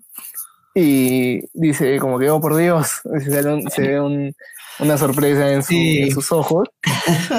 [0.74, 3.42] y dice como que, oh por Dios, se,
[3.82, 4.32] ve
[4.80, 6.68] una sorpresa en, sus ojos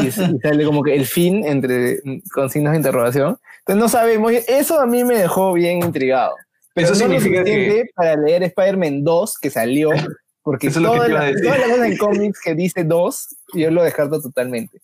[0.03, 1.99] y, sale como que el fin entre
[2.31, 3.37] con signos de interrogación.
[3.59, 6.35] Entonces no sabemos, eso a mí me dejó bien intrigado.
[6.73, 7.85] Pero eso significa que...
[7.95, 9.89] para leer Spider-Man 2 que salió,
[10.43, 14.81] porque todas las cosas en cómics que dice 2, yo lo descarto totalmente.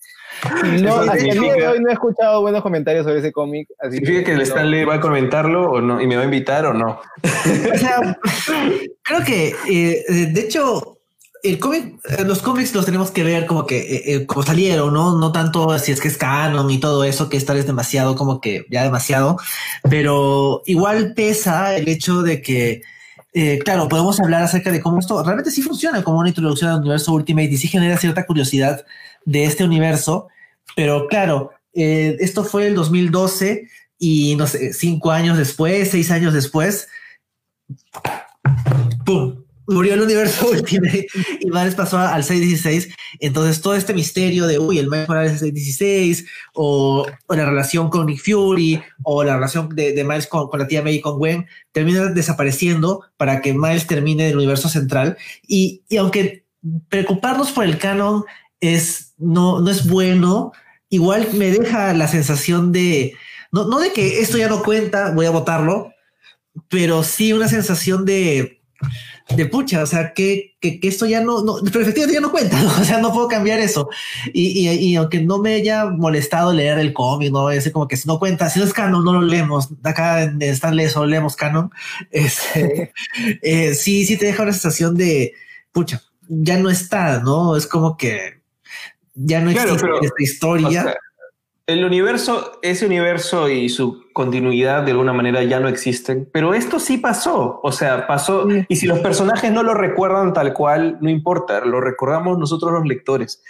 [0.81, 3.67] No, hasta el día de hoy no he escuchado buenos comentarios sobre ese cómic.
[3.91, 6.01] ¿Significa que, el Stanley va a comentarlo o no?
[6.01, 7.01] ¿Y me va a invitar o no?
[7.23, 8.17] O sea,
[9.03, 10.99] creo que, eh, de hecho,
[11.43, 15.17] el cómic, eh, los cómics los tenemos que ver como que eh, como salieron, ¿no?
[15.17, 18.41] No tanto si es que es canon y todo eso, que esta es demasiado, como
[18.41, 19.37] que ya demasiado,
[19.89, 22.81] pero igual pesa el hecho de que,
[23.63, 27.13] claro, podemos hablar acerca de cómo esto realmente sí funciona como una introducción al universo
[27.13, 28.85] Ultimate y sí genera cierta curiosidad
[29.25, 30.27] de este universo,
[30.75, 33.67] pero claro, eh, esto fue el 2012
[33.97, 36.87] y no sé, cinco años después, seis años después,
[39.05, 39.43] ¡pum!
[39.69, 41.07] Murió el universo Ultimate
[41.39, 42.89] y Miles pasó al 616.
[43.19, 47.89] Entonces, todo este misterio de uy, el Miles Morales es 616, o, o, la relación
[47.89, 51.01] con Nick Fury, o la relación de, de Miles con, con, la tía May y
[51.01, 55.17] con Gwen, termina desapareciendo para que Miles termine el universo central.
[55.47, 56.45] Y, y aunque
[56.89, 58.25] preocuparnos por el canon
[58.59, 60.51] es, no, no es bueno,
[60.89, 63.15] igual me deja la sensación de,
[63.51, 65.93] no, no de que esto ya no cuenta, voy a votarlo,
[66.67, 68.58] pero sí una sensación de,
[69.35, 72.57] de pucha, o sea, que, que, esto ya no, no, pero efectivamente ya no cuenta,
[72.81, 73.89] o sea, no puedo cambiar eso.
[74.33, 77.97] Y, y, y, aunque no me haya molestado leer el cómic, no es como que
[77.97, 79.69] si no cuenta, si no es canon, no lo leemos.
[79.83, 81.71] Acá en Stanley solo leemos canon.
[82.11, 82.93] Este,
[83.41, 85.33] eh, sí, sí te deja una sensación de
[85.71, 87.55] pucha, ya no está, no?
[87.55, 88.39] Es como que
[89.13, 90.95] ya no existe esta historia.
[91.69, 96.79] El universo, ese universo y su continuidad de alguna manera ya no existen, pero esto
[96.79, 101.09] sí pasó, o sea, pasó, y si los personajes no lo recuerdan tal cual, no
[101.09, 103.43] importa, lo recordamos nosotros los lectores.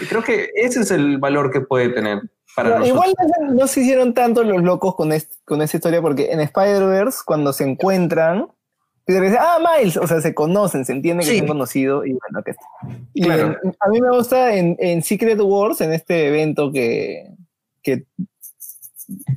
[0.00, 2.20] Y creo que ese es el valor que puede tener.
[2.56, 2.88] Para nosotros.
[2.88, 3.14] Igual
[3.54, 5.12] no, se hicieron tanto los locos con,
[5.44, 8.48] con esta historia, porque en Spider-Verse, cuando se encuentran,
[9.06, 12.44] dice, ah, Miles, o sea, se conocen, se entiende que se han conocido y bueno,
[12.44, 12.54] que
[13.14, 13.56] y claro.
[13.80, 17.26] a mí me gusta en, en, Secret Wars, en este evento que,
[17.82, 18.04] que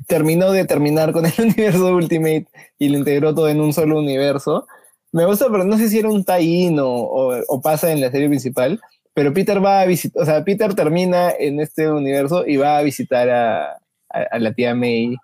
[0.07, 4.67] terminó de terminar con el universo Ultimate y lo integró todo en un solo universo.
[5.11, 8.29] Me gusta, pero no sé si era un tie-in o, o, pasa en la serie
[8.29, 8.81] principal,
[9.13, 12.81] pero Peter va a visitar, o sea, Peter termina en este universo y va a
[12.81, 13.73] visitar a,
[14.09, 15.15] a, a la tía May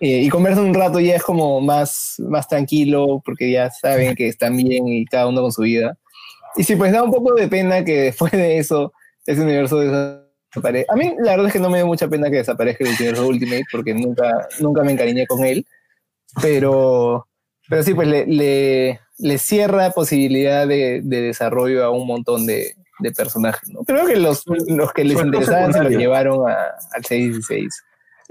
[0.00, 4.28] eh, y conversan un rato ya es como más, más tranquilo porque ya saben que
[4.28, 5.96] están bien y cada uno con su vida.
[6.56, 8.92] Y sí, pues da un poco de pena que después de eso
[9.26, 9.80] ese universo
[10.56, 10.92] desaparezca.
[10.92, 13.26] A mí la verdad es que no me da mucha pena que desaparezca el universo
[13.26, 15.66] Ultimate porque nunca, nunca me encariñé con él.
[16.42, 17.26] Pero,
[17.68, 22.74] pero sí, pues le, le, le cierra posibilidad de, de, desarrollo a un montón de,
[22.98, 23.68] de personajes.
[23.70, 23.80] ¿no?
[23.84, 26.54] Creo que los, los que les interesaban se los llevaron a,
[26.92, 27.84] al 616.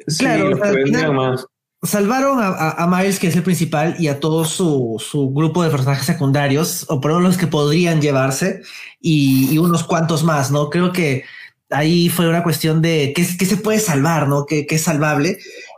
[0.08, 1.46] Sí, claro, más
[1.86, 6.06] salvaron a, Miles, que es el principal, y a todo su, su, grupo de personajes
[6.06, 8.62] secundarios, o por lo los que podrían llevarse,
[9.00, 10.70] y, unos cuantos más, ¿no?
[10.70, 11.24] Creo que
[11.70, 14.46] ahí fue una cuestión de qué, qué se puede salvar, ¿no?
[14.46, 15.38] ¿Qué, qué es salvable?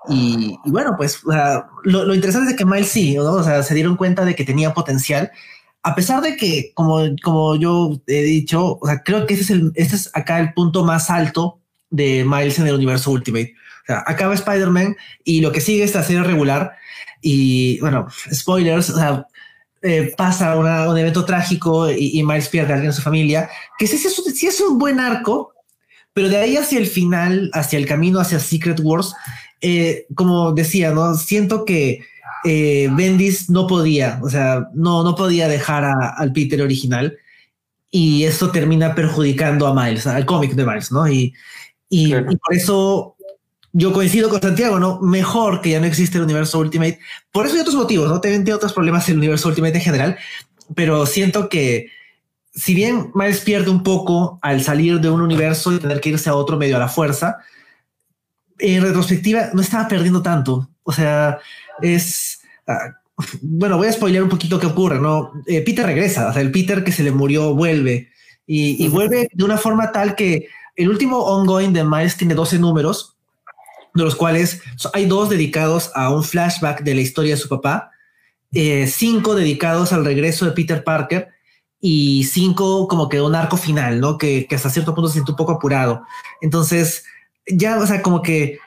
[0.09, 1.21] Y, bueno, pues
[1.83, 3.33] lo, interesante es que Miles sí, ¿no?
[3.33, 5.31] O sea, se dieron cuenta de que tenía potencial,
[5.83, 9.49] a pesar de que, como, como yo he dicho, o sea, creo que ese es
[9.49, 11.59] el, es acá el punto más alto
[11.89, 13.53] de Miles en el universo Ultimate
[13.87, 16.75] acaba Spider-Man y lo que sigue es la serie regular.
[17.21, 19.27] Y bueno, spoilers, o
[19.81, 23.97] eh, pasa un evento trágico y, Miles pierde a alguien en su familia, que sí,
[23.97, 25.53] sí, es un buen arco,
[26.17, 29.13] pero de ahí hacia el final, hacia el camino, hacia Secret Wars,
[29.61, 31.13] eh, como decía, ¿no?
[31.13, 32.01] Siento que
[32.43, 37.15] eh, Bendis no podía, o sea, no, no podía dejar al Peter original
[37.91, 41.07] y esto termina perjudicando a Miles, al cómic de Miles, ¿no?
[41.07, 41.35] Y,
[41.87, 43.15] y, y por eso
[43.71, 44.99] yo coincido con Santiago, ¿no?
[44.99, 46.97] Mejor que ya no existe el universo Ultimate.
[47.31, 48.19] Por eso hay otros motivos, ¿no?
[48.21, 50.17] Tienen otros problemas el universo Ultimate en general,
[50.73, 51.91] pero siento que
[52.57, 56.29] si bien Miles pierde un poco al salir de un universo y tener que irse
[56.29, 57.37] a otro medio a la fuerza,
[58.57, 60.69] en retrospectiva no estaba perdiendo tanto.
[60.83, 61.39] O sea,
[61.81, 62.41] es...
[62.67, 62.91] Uh,
[63.41, 65.31] bueno, voy a spoiler un poquito qué ocurre, ¿no?
[65.47, 68.09] Eh, Peter regresa, o sea, el Peter que se le murió vuelve
[68.45, 72.59] y, y vuelve de una forma tal que el último ongoing de Miles tiene 12
[72.59, 73.17] números
[73.95, 74.61] de los cuales
[74.93, 77.91] hay dos dedicados a un flashback de la historia de su papá
[78.53, 81.29] eh, cinco dedicados al regreso de Peter Parker
[81.79, 84.17] y cinco como que un arco final, ¿no?
[84.17, 86.03] Que, que hasta cierto punto se un poco apurado.
[86.41, 87.03] Entonces,
[87.45, 88.59] ya, o sea, como que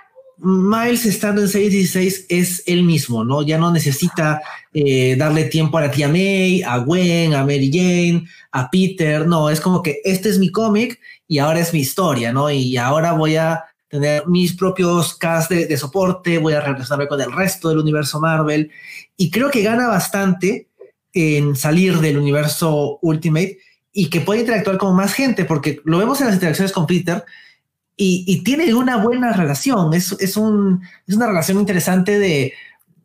[0.43, 3.43] Miles estando en 616 es el mismo, ¿no?
[3.43, 4.41] Ya no necesita
[4.73, 9.51] eh, darle tiempo a la tía May, a Gwen, a Mary Jane, a Peter, no,
[9.51, 10.99] es como que este es mi cómic
[11.29, 12.51] y ahora es mi historia, ¿no?
[12.51, 17.21] Y ahora voy a tener mis propios cast de, de soporte, voy a relacionarme con
[17.21, 18.71] el resto del universo Marvel
[19.19, 20.70] y creo que gana bastante
[21.13, 23.59] en salir del universo Ultimate
[23.93, 27.25] y que puede interactuar con más gente, porque lo vemos en las interacciones con Peter,
[28.03, 29.93] y, tiene una buena relación.
[29.93, 32.55] Es, es, un, es una relación interesante de,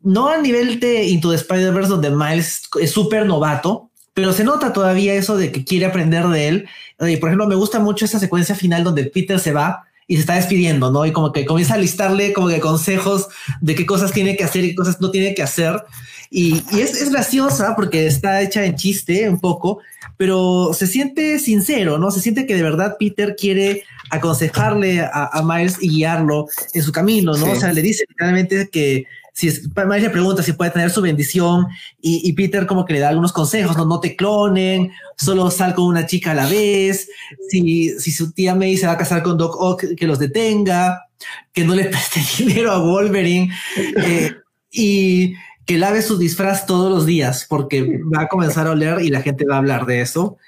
[0.02, 4.72] no a nivel de Into the Spider-Verse, donde Miles es súper novato, pero se nota
[4.72, 6.68] todavía eso de que quiere aprender de él.
[7.00, 10.20] Y por ejemplo, me gusta mucho esa secuencia final donde Peter se va y se
[10.20, 11.04] está despidiendo, ¿no?
[11.04, 13.28] Y como que comienza a listarle como que consejos
[13.60, 15.82] de qué cosas tiene que hacer y qué cosas no tiene que hacer.
[16.30, 19.80] Y, y es, es, graciosa porque está hecha en chiste un poco,
[20.16, 22.10] pero se siente sincero, ¿no?
[22.10, 27.36] Se siente que de verdad Peter quiere aconsejarle a, Miles y guiarlo en su camino,
[27.36, 27.52] ¿no?
[27.52, 29.06] O sea, le dice literalmente que
[29.36, 31.66] si es, Miles le pregunta si puede tener su bendición
[32.00, 35.84] y, Peter como que le da algunos consejos, no, no te clonen, solo sal con
[35.84, 37.06] una chica a la vez,
[37.50, 41.02] si, si su tía May se va a casar con Doc Ock, que los detenga,
[41.52, 44.36] que no le preste dinero a Wolverine eh,
[44.72, 45.34] y
[45.66, 49.20] que lave su disfraz todos los días porque va a comenzar a oler y la
[49.20, 50.38] gente va a hablar de eso.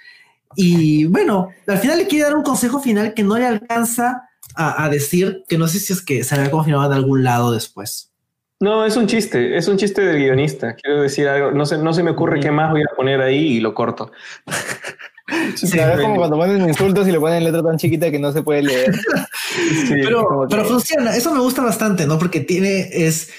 [0.56, 4.22] Y bueno, al final le quiere dar un consejo final que no le alcanza
[4.54, 8.08] a, decir, que no sé si es que se había confirmado en algún lado después.
[8.60, 10.74] No, es un chiste, es un chiste del guionista.
[10.74, 13.56] Quiero decir algo, no se, no se me ocurre qué más voy a poner ahí
[13.56, 14.10] y lo corto.
[15.54, 18.42] Sí, es como cuando ponen insultos y le ponen letra tan chiquita que no se
[18.42, 18.92] puede leer.
[19.90, 22.18] pero, pero funciona, eso me gusta bastante, ¿no?
[22.18, 23.30] Porque tiene, es,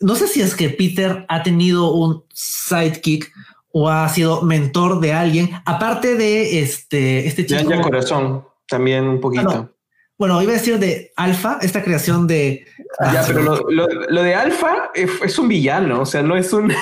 [0.00, 3.32] no sé si es que Peter ha tenido un sidekick
[3.72, 7.68] o ha sido mentor de alguien, aparte de este, este chico.
[7.68, 9.50] Ya, corazón, también un poquito.
[9.50, 9.75] Ah,
[10.18, 12.66] bueno, iba a decir de Alpha, esta creación de.
[13.12, 16.72] Ya, pero lo, de Alpha es, un villano, o sea, no es un.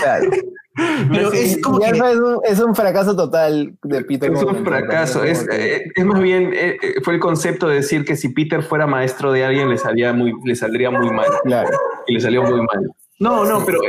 [1.13, 1.91] pero es como que...
[2.45, 4.33] es, un, fracaso total de Peter.
[4.33, 5.25] Es un fracaso.
[5.25, 8.63] Es, eh, es, más bien, eh, eh, fue el concepto de decir que si Peter
[8.63, 11.27] fuera maestro de alguien, le, salía muy, le saldría muy mal.
[11.43, 11.77] Claro.
[12.07, 12.89] Y le salió muy mal.
[13.19, 13.81] No, no, pero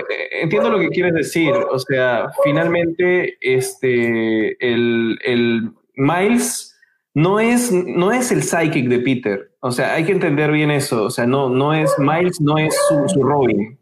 [0.42, 1.52] entiendo lo que quieres decir.
[1.52, 6.75] O sea, finalmente, este, el, el Miles
[7.16, 9.52] no es, no es el psychic de Peter.
[9.62, 11.06] O sea, hay que entender bien eso.
[11.06, 13.80] O sea, no, no es Miles, no es su, Robin.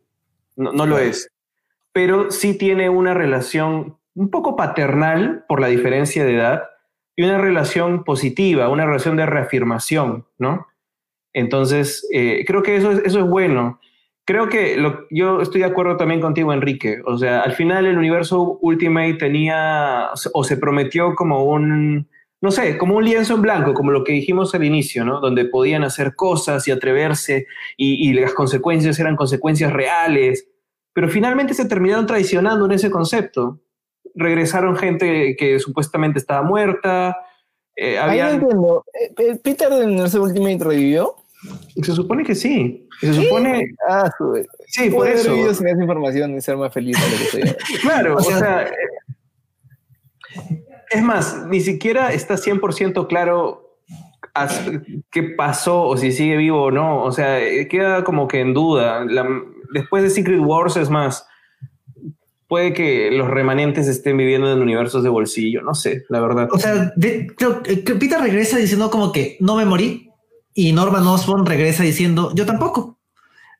[0.55, 1.29] No, no lo es.
[1.91, 6.63] Pero sí tiene una relación un poco paternal por la diferencia de edad
[7.15, 10.67] y una relación positiva, una relación de reafirmación, ¿no?
[11.33, 13.79] Entonces, eh, creo que eso eso es bueno
[14.25, 14.77] creo que
[15.09, 17.01] yo estoy de acuerdo también contigo, Enrique.
[17.05, 22.07] O sea, al final el universo Ultimate tenía o se prometió como un,
[22.43, 25.21] no sé, como un lienzo en blanco, como lo que dijimos al inicio, ¿no?
[25.21, 30.49] Donde podían hacer cosas y atreverse y, y las consecuencias eran consecuencias reales.
[30.91, 33.61] Pero finalmente se terminaron traicionando en ese concepto.
[34.13, 37.15] Regresaron gente que supuestamente estaba muerta.
[37.77, 38.31] Eh, habían...
[38.33, 38.83] entiendo.
[38.93, 41.15] Eh, eh, ¿Peter en ese Ultimate revivió?
[41.81, 42.89] Se supone que sí.
[42.99, 43.73] Se supone.
[43.87, 44.11] Ah,
[44.67, 45.33] sí, por eso.
[45.33, 46.97] Videos sin esa información y ser más feliz
[47.81, 48.69] claro, o sea.
[50.93, 53.77] Es más, ni siquiera está 100% claro
[55.11, 57.03] qué pasó o si sigue vivo o no.
[57.03, 57.39] O sea,
[57.69, 59.05] queda como que en duda.
[59.73, 61.27] después de Secret Wars, es más,
[62.47, 65.61] puede que los remanentes estén viviendo en universos de bolsillo.
[65.61, 66.49] No sé, la verdad.
[66.51, 70.09] O sea, Peter regresa diciendo como que no me morí
[70.53, 72.99] y Norman Osborn regresa diciendo yo tampoco.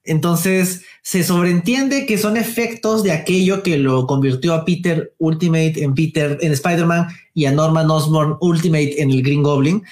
[0.05, 5.93] Entonces se sobreentiende que son efectos de aquello que lo convirtió a Peter Ultimate en
[5.93, 9.83] Peter en Spider-Man y a Norman Osborn Ultimate en el Green Goblin.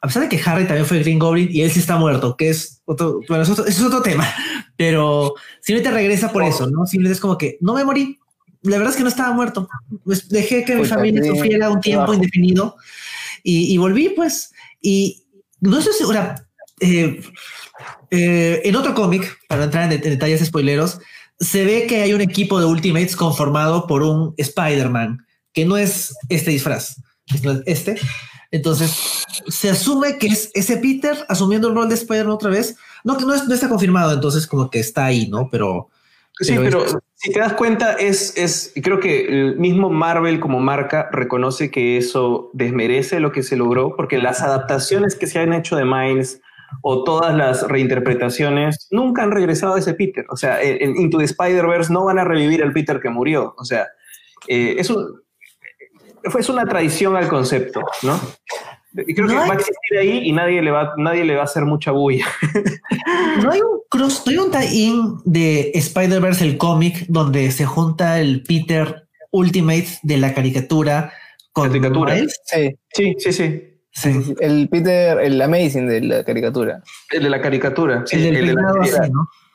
[0.00, 2.50] A pesar de que Harry también fue Green Goblin y él sí está muerto, que
[2.50, 4.28] es otro, bueno, eso, es otro tema,
[4.76, 5.34] pero
[5.64, 6.84] te regresa por eso, ¿no?
[6.86, 8.18] Simplemente es como que no me morí.
[8.62, 9.68] La verdad es que no estaba muerto.
[10.04, 12.76] Pues dejé que mi familia sufriera un tiempo indefinido
[13.42, 14.52] y, y volví, pues.
[14.80, 15.24] Y,
[15.60, 16.46] no estoy segura.
[16.80, 17.22] Eh,
[18.10, 21.00] eh, en otro cómic, para entrar en, detalles spoileros,
[21.38, 26.16] se ve que hay un equipo de Ultimates conformado por un Spider-Man, que no es
[26.28, 27.96] este disfraz, es este.
[28.50, 32.76] Entonces, se asume que es ese Peter asumiendo el rol de Spider-Man otra vez.
[33.02, 35.48] No, que no, no, está confirmado, entonces como que está ahí, ¿no?
[35.50, 35.88] Pero...
[36.40, 41.08] Sí, pero, si te das cuenta, es, es, creo que el mismo Marvel como marca
[41.12, 45.76] reconoce que eso desmerece lo que se logró, porque las adaptaciones que se han hecho
[45.76, 46.40] de Miles
[46.82, 50.24] o todas las reinterpretaciones nunca han regresado a ese Peter.
[50.30, 53.54] O sea, en Into the Spider-Verse no van a revivir al Peter que murió.
[53.58, 53.88] O sea,
[54.48, 54.92] eh, es,
[56.38, 58.20] es una traición al concepto, ¿no?
[58.96, 61.44] Y creo que va a existir ahí y nadie le va, nadie le va a
[61.44, 62.26] hacer mucha bulla.
[63.42, 68.20] no hay un cross, no hay un tie-in de Spider-Verse, el cómic, donde se junta
[68.20, 71.12] el Peter Ultimate de la caricatura
[71.52, 72.16] con caricatura.
[72.44, 73.73] Sí, sí, sí, sí.
[73.94, 74.34] Sí.
[74.40, 76.82] El Peter, el Amazing de la caricatura.
[77.10, 78.04] El de la caricatura.
[78.10, 79.08] el, de la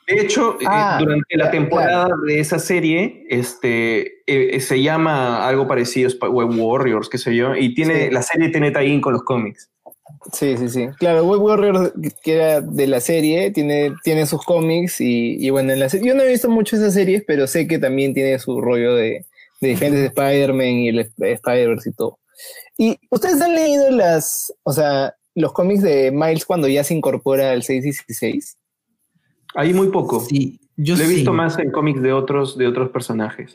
[0.08, 5.68] De hecho, eh, ah, durante la temporada de esa serie, este, eh, se llama algo
[5.68, 9.70] parecido Web Warriors, qué sé yo, y tiene, la serie tiene tie con los cómics.
[10.32, 10.88] Sí, sí, sí.
[10.98, 15.80] Claro, Web Warriors, que era de la serie, tiene, tiene sus cómics y, bueno, en
[15.80, 18.94] la yo no he visto mucho esas series, pero sé que también tiene su rollo
[18.94, 19.26] de,
[19.60, 22.18] de diferentes Spider-Man y el Spider-Verse y todo.
[22.80, 27.50] ¿Y ustedes han leído las, o sea, los cómics de Miles cuando ya se incorpora
[27.50, 28.56] al 616?
[29.54, 30.20] Hay muy poco.
[30.20, 33.54] Sí, yo Lo he visto más en cómics de otros, de otros personajes.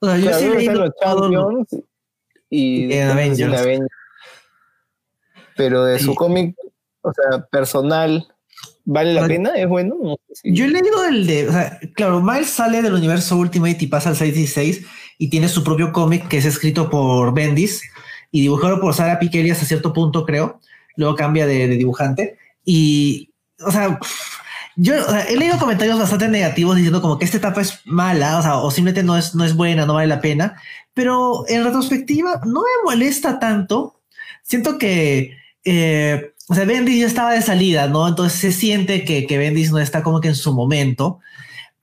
[0.00, 1.68] O sea, yo sí he leído los Champions
[2.50, 3.86] y de Avengers.
[5.56, 6.56] Pero de su cómic,
[7.00, 8.26] o sea, personal,
[8.86, 9.50] ¿Vale la pena?
[9.56, 10.18] ¿Es bueno?
[10.42, 14.10] Yo he leído el de, o sea, claro, Miles sale del universo Ultimate y pasa
[14.10, 14.86] al 616
[15.18, 17.82] y tiene su propio cómic que es escrito por Bendis
[18.30, 20.60] y dibujado por Sara Pikeli hasta cierto punto, creo.
[20.96, 23.98] Luego cambia de, dibujante y, o sea,
[24.76, 24.94] yo
[25.28, 28.70] he leído comentarios bastante negativos diciendo como que esta etapa es mala, o sea, o
[28.70, 30.60] simplemente no es, no es buena, no vale la pena,
[30.94, 34.00] pero en retrospectiva no me molesta tanto.
[34.42, 38.06] Siento que eh, o sea, Bendis ya estaba de salida, ¿no?
[38.06, 41.20] Entonces se siente que, que Bendis no está como que en su momento,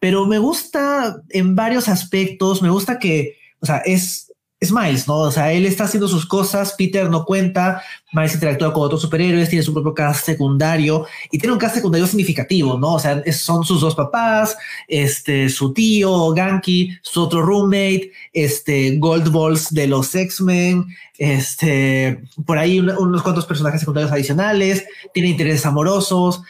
[0.01, 5.17] pero me gusta en varios aspectos, me gusta que, o sea, es, es Miles, ¿no?
[5.17, 9.49] O sea, él está haciendo sus cosas, Peter no cuenta, Miles interactúa con otros superhéroes,
[9.49, 12.95] tiene su propio cast secundario y tiene un cast secundario significativo, ¿no?
[12.95, 19.31] O sea, son sus dos papás, este, su tío, Ganky, su otro roommate, este, Gold
[19.31, 20.87] Balls de los X-Men,
[21.19, 24.83] este, por ahí unos cuantos personajes secundarios adicionales,
[25.13, 26.41] tiene intereses amorosos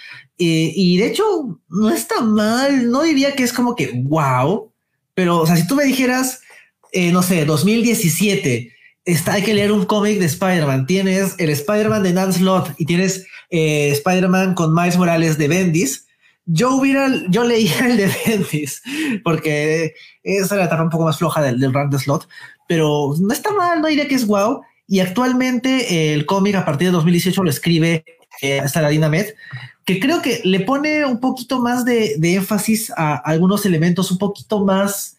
[0.42, 4.72] eh, y de hecho no está mal, no diría que es como que wow,
[5.14, 6.42] pero, o sea, si tú me dijeras
[6.92, 8.74] eh, no sé, 2017,
[9.06, 10.86] está, hay que leer un cómic de Spider-Man.
[10.86, 16.08] Tienes el Spider-Man de Dan Slott y tienes eh, Spider-Man con Miles Morales de Bendis.
[16.46, 18.82] Yo hubiera, yo leía el de Bendis
[19.24, 22.28] porque esa era la etapa un poco más floja del, del run de Slot,
[22.68, 24.62] pero no está mal, no diría que es wow.
[24.88, 28.04] Y actualmente el cómic a partir de 2018 lo escribe
[28.42, 29.28] eh, Saladin Ahmed,
[29.86, 34.18] que creo que le pone un poquito más de, de énfasis a algunos elementos un
[34.18, 35.18] poquito más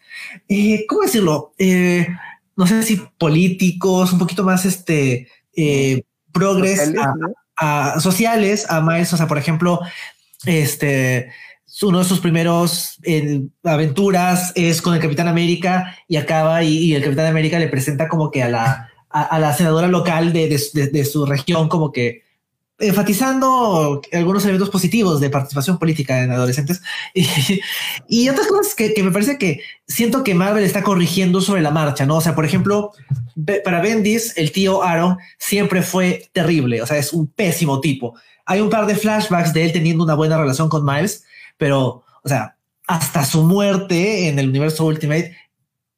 [0.48, 1.52] eh, ¿cómo decirlo?
[1.58, 2.06] Eh,
[2.56, 6.02] no sé si políticos, un poquito más este eh,
[6.32, 6.92] progres
[7.56, 9.12] a, sociales, a Miles.
[9.12, 9.80] O sea, por ejemplo,
[10.44, 11.30] este
[11.80, 12.98] uno de sus primeros
[13.64, 18.30] aventuras es con el Capitán América y acaba y, el Capitán América le presenta como
[18.30, 22.22] que a la, a, la senadora local de, de, su región como que
[22.82, 26.82] enfatizando algunos elementos positivos de participación política en adolescentes
[28.08, 32.04] y, otras cosas que, me parece que siento que Marvel está corrigiendo sobre la marcha,
[32.04, 32.16] ¿no?
[32.16, 32.92] O sea, por ejemplo,
[33.64, 38.14] para Bendis, el tío Aaron siempre fue terrible, o sea, es un pésimo tipo.
[38.44, 41.24] Hay un par de flashbacks de él teniendo una buena relación con Miles,
[41.56, 42.56] pero, o sea,
[42.88, 45.36] hasta su muerte en el universo Ultimate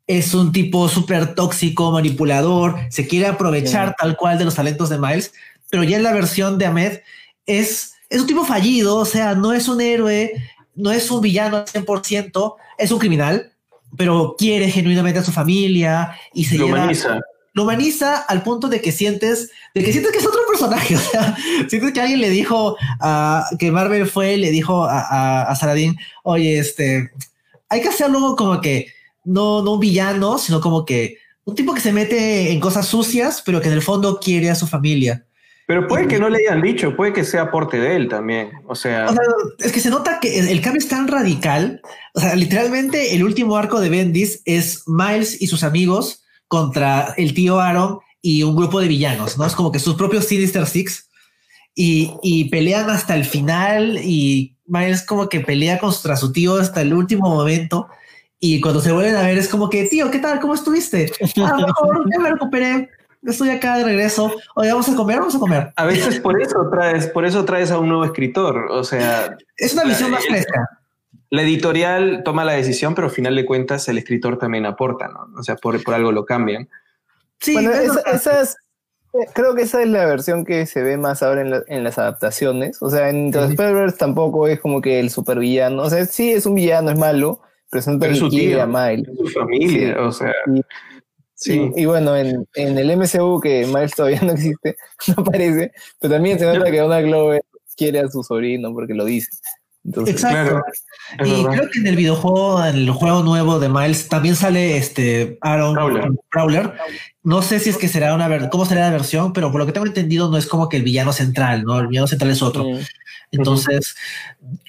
[0.06, 4.98] es un tipo súper tóxico, manipulador, se quiere aprovechar tal cual de los talentos de
[4.98, 5.32] Miles
[5.74, 7.00] pero ya en la versión de Ahmed
[7.46, 10.32] es, es un tipo fallido, o sea, no es un héroe,
[10.76, 13.52] no es un villano al 100%, es un criminal,
[13.96, 17.18] pero quiere genuinamente a su familia y se lo humaniza.
[17.54, 20.94] Lo humaniza al punto de que sientes, de que sientes que es otro personaje.
[20.94, 25.56] O sea, sientes que alguien le dijo a que Marvel fue, le dijo a, a,
[25.56, 27.10] Saladin, oye, este,
[27.68, 28.92] hay que hacerlo como que
[29.24, 33.42] no, no un villano, sino como que un tipo que se mete en cosas sucias,
[33.44, 35.26] pero que en el fondo quiere a su familia.
[35.66, 38.52] Pero puede que no le hayan dicho, puede que sea aporte de él también.
[38.66, 39.06] O sea,
[39.58, 41.80] es que se nota que el cambio es tan radical.
[42.12, 47.32] O sea, literalmente el último arco de Bendis es Miles y sus amigos contra el
[47.32, 49.46] tío Aaron y un grupo de villanos, ¿no?
[49.46, 51.08] Es como que sus propios Sinister Six
[51.74, 56.82] y, y pelean hasta el final y Miles como que pelea contra su tío hasta
[56.82, 57.88] el último momento.
[58.38, 60.40] Y cuando se vuelven a ver es como que, tío, ¿qué tal?
[60.40, 61.10] ¿Cómo estuviste?
[61.38, 62.90] Ah, mejor, ya me recuperé
[63.30, 64.32] estoy acá de regreso.
[64.54, 65.72] Oye, vamos a comer, vamos a comer.
[65.76, 68.66] A veces por eso traes, por eso traes a un nuevo escritor.
[68.70, 70.68] O sea, es una visión más fresca.
[71.30, 75.26] La editorial toma la decisión, pero al final de cuentas el escritor también aporta, ¿no?
[75.38, 76.68] O sea, por, por algo lo cambian.
[77.40, 77.70] Sí, bueno,
[79.14, 82.82] Eh, creo que esa es la versión que se ve más ahora en, las adaptaciones.
[82.82, 85.82] O sea, en The Spider-Verse tampoco es como que el supervillano.
[85.82, 88.26] O sea, sí es un villano, es malo, pero es un su
[88.60, 89.08] a Miles.
[89.16, 90.32] su familia, o sea.
[91.44, 91.70] Sí.
[91.76, 94.76] Y, bueno, en, el MCU, que Miles todavía no existe,
[95.08, 97.42] no aparece, pero también se nota que una Glover
[97.76, 99.28] quiere a su sobrino porque lo dice.
[100.06, 100.62] Exacto.
[101.22, 105.36] y creo que en el videojuego, en el juego nuevo de Miles, también sale este
[105.42, 106.72] Aaron Prowler.
[107.22, 109.66] No sé si es que será una ver cómo será la versión, pero por lo
[109.66, 111.78] que tengo entendido, no es como que el villano central, ¿no?
[111.78, 112.64] El villano central es otro.
[113.30, 113.94] Entonces,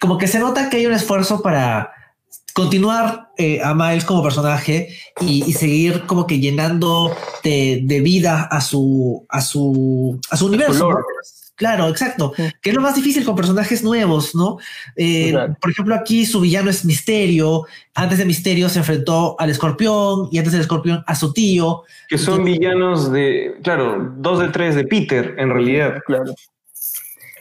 [0.01, 1.91] como que se nota que hay un esfuerzo para
[2.55, 4.87] continuar eh, a Miles como personaje
[5.19, 10.89] y, seguir como que llenando de, vida a su a su a su universo.
[11.55, 12.33] Claro, exacto.
[12.61, 14.57] Que es lo más difícil con personajes nuevos, ¿no?
[14.95, 17.65] Eh, por ejemplo, aquí su villano es Misterio.
[17.93, 21.83] Antes de Misterio se enfrentó al escorpión y antes del escorpión a su tío.
[22.07, 25.99] Que son villanos de, claro, dos de tres de Peter, en realidad.
[26.05, 26.33] Claro.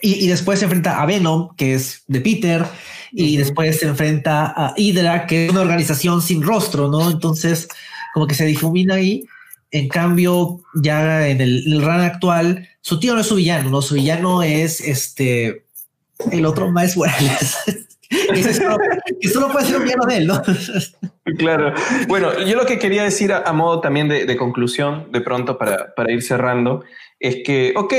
[0.01, 2.63] Y, después se enfrenta a Venom, que es de Peter.
[3.17, 7.09] Y después se enfrenta a Hydra, que es una organización sin rostro, ¿no?
[7.09, 7.67] Entonces,
[8.13, 9.25] como que se difumina ahí.
[9.71, 13.81] En cambio, ya en el, el run actual, su tío no es su villano, no,
[13.81, 15.65] su villano es este
[16.31, 17.55] el otro más Morales.
[18.09, 20.41] Y solo, puede ser un de él, ¿no?
[21.37, 21.73] claro.
[22.07, 26.11] Bueno, yo lo que quería decir a, modo también de, conclusión, de pronto para, para
[26.11, 26.83] ir cerrando,
[27.19, 27.93] es que, ok,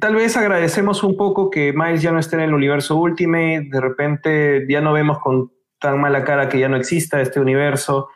[0.00, 3.80] tal vez agradecemos un poco que Miles ya no esté en el universo Ultimate, de
[3.80, 8.08] repente ya no vemos con tan mala cara que ya no exista este universo,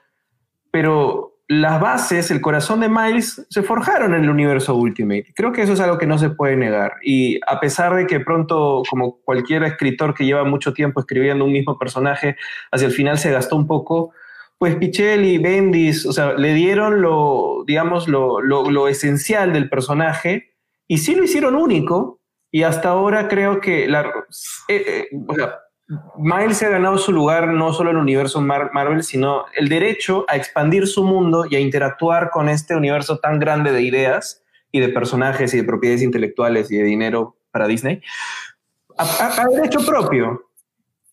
[0.71, 5.33] pero las bases, el corazón de Miles, se forjaron en el universo Ultimate.
[5.35, 6.97] Creo que eso es algo que no se puede negar.
[7.03, 11.53] Y a pesar de que pronto, como cualquier escritor que lleva mucho tiempo escribiendo un
[11.53, 12.37] mismo personaje,
[12.71, 14.13] hacia el final se gastó un poco,
[14.59, 20.55] pues Pichelli, Bendis, o sea, le dieron lo, digamos, lo, lo, esencial del personaje
[20.87, 22.21] y sí lo hicieron único.
[22.51, 24.07] Y hasta ahora creo que la,
[24.69, 25.09] eh, eh,
[26.19, 30.27] Miles se ha ganado su lugar no solo en el universo Marvel, sino el derecho
[30.29, 34.81] a expandir su mundo y a interactuar con este universo tan grande de ideas y
[34.81, 38.03] de personajes y de propiedades intelectuales y de dinero para Disney,
[38.99, 40.51] a, derecho propio.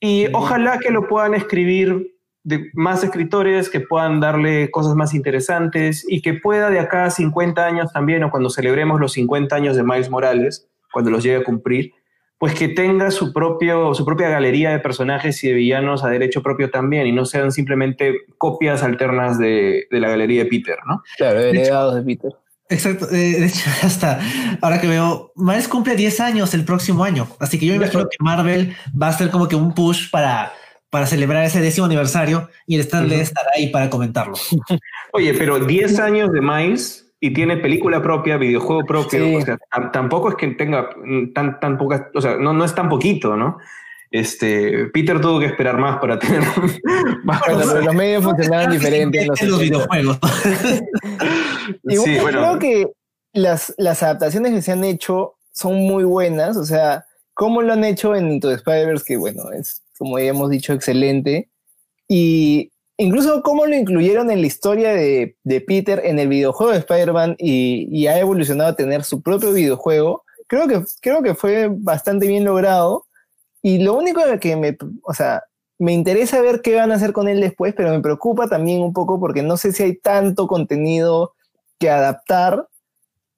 [0.01, 2.11] Y ojalá que lo puedan escribir
[2.43, 7.11] de más escritores, que puedan darle cosas más interesantes y que pueda de acá a
[7.11, 11.37] 50 años también, o cuando celebremos los 50 años de Miles Morales, cuando los llegue
[11.37, 11.93] a cumplir,
[12.37, 16.43] pues que tenga su, propio, su propia galería de personajes y de villanos a derecho
[16.43, 21.01] propio también y no sean simplemente copias alternas de, la galería de Peter, ¿no?
[21.17, 22.31] Claro, heredados de, Peter.
[22.67, 24.19] Exacto, eh, de hecho, hasta
[24.61, 28.03] ahora que veo, Miles cumple 10 años el próximo año, así que yo me imagino
[28.09, 30.51] que Marvel va a hacer como que un push para,
[30.89, 34.33] para celebrar ese décimo aniversario y el Stan uh estará ahí para comentarlo.
[35.13, 39.37] Oye, pero 10 años de Miles y tiene película propia, videojuego propio.
[39.39, 39.57] O sea,
[39.91, 40.91] tampoco es que tenga
[41.33, 43.57] tan, tan pocas, o sea, no, no es tan poquito, ¿no?
[44.11, 46.43] Este, Peter tuvo que esperar más para tener
[47.23, 50.19] más los medios funcionaban diferentes en los, videojuegos.
[51.85, 52.41] y sí, bueno.
[52.41, 52.87] creo que
[53.33, 57.83] las, las adaptaciones que se han hecho son muy buenas, o sea, cómo lo han
[57.83, 61.49] hecho en Into the Spider-Verse, que bueno, es como ya hemos dicho, excelente.
[62.07, 65.35] Y incluso cómo lo incluyeron en la historia de,
[65.67, 70.67] Peter en el videojuego de Spider-Man y, ha evolucionado a tener su propio videojuego, creo
[70.67, 73.05] que, creo que fue bastante bien logrado.
[73.61, 75.43] Y lo único que me, o sea,
[75.79, 78.93] me interesa ver qué van a hacer con él después, pero me preocupa también un
[78.93, 81.33] poco porque no sé si hay tanto contenido
[81.79, 82.67] que adaptar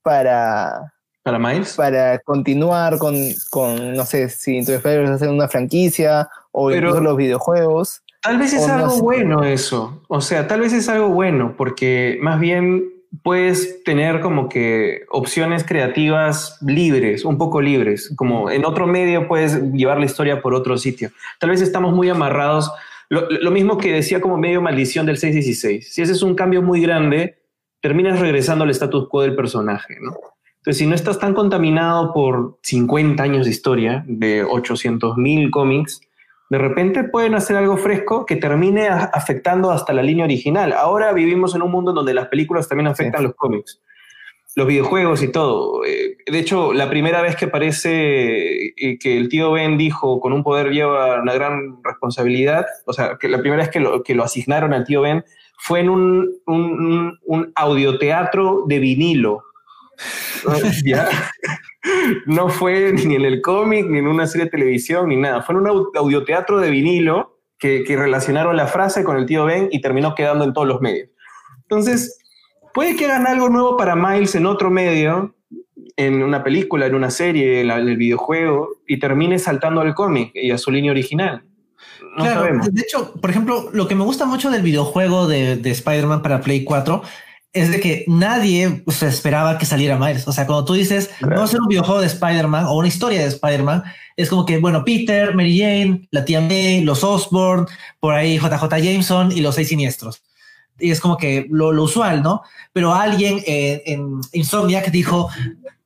[0.02, 0.94] para...
[1.24, 1.76] ¿Para Miles?
[1.76, 3.16] Para continuar con,
[3.50, 8.02] con no sé, si entonces hacer una franquicia o incluso los videojuegos.
[8.28, 12.42] Tal vez es algo bueno eso, o sea, tal vez es algo bueno, porque más
[12.42, 12.84] bien
[13.24, 19.62] puedes tener como que opciones creativas libres, un poco libres, como en otro medio puedes
[19.72, 21.12] llevar la historia por otro sitio.
[21.40, 22.70] Tal vez estamos muy amarrados,
[23.08, 26.82] lo, mismo que decía como medio maldición del 616, si ese es un cambio muy
[26.82, 27.38] grande,
[27.80, 30.12] terminas regresando al status quo del personaje, ¿no?
[30.58, 36.02] Entonces, si no estás tan contaminado por 50 años de historia, de 800 mil cómics,
[36.50, 40.74] de repente pueden hacer algo fresco que termine afectando hasta la línea original.
[40.74, 43.82] Ahora vivimos en un mundo donde las películas también afectan los cómics,
[44.56, 45.84] los videojuegos y todo.
[45.86, 50.32] Eh, de hecho, la primera vez que aparece eh, que el tío Ben dijo con
[50.32, 54.16] un poder lleva una gran responsabilidad, o sea, que la primera vez que lo, que
[54.16, 55.26] lo asignaron al tío Ben
[55.58, 59.44] fue en un, un, un audioteatro de vinilo.
[60.86, 61.10] ¿Ya?
[62.26, 65.42] No fue ni en el cómic, ni en una serie de televisión, ni nada.
[65.42, 69.82] Fue en un audioteatro de vinilo que, relacionaron la frase con el tío Ben y
[69.82, 71.10] terminó quedando en todos los medios.
[71.64, 72.20] Entonces,
[72.74, 75.34] puede que hagan algo nuevo para Miles en otro medio.
[75.96, 80.52] en una película, en una serie, en, el videojuego, y termine saltando al cómic y
[80.52, 81.44] a su línea original.
[82.16, 82.74] No claro, sabemos.
[82.74, 86.42] de hecho, por ejemplo, lo que me gusta mucho del videojuego de, de Spider-Man para
[86.42, 87.02] Play 4
[87.62, 90.28] es de que nadie se esperaba que saliera Miles.
[90.28, 92.88] O sea, cuando tú dices, no va a ser un videojuego de Spider-Man o una
[92.88, 93.84] historia de Spider-Man,
[94.16, 97.68] es como que, bueno, Peter, Mary Jane, la tía May, los Osborn,
[98.00, 100.24] por ahí JJ Jameson y los seis siniestros.
[100.80, 102.42] Y es como que lo, usual, ¿no?
[102.74, 105.30] Pero alguien en Insomniac dijo,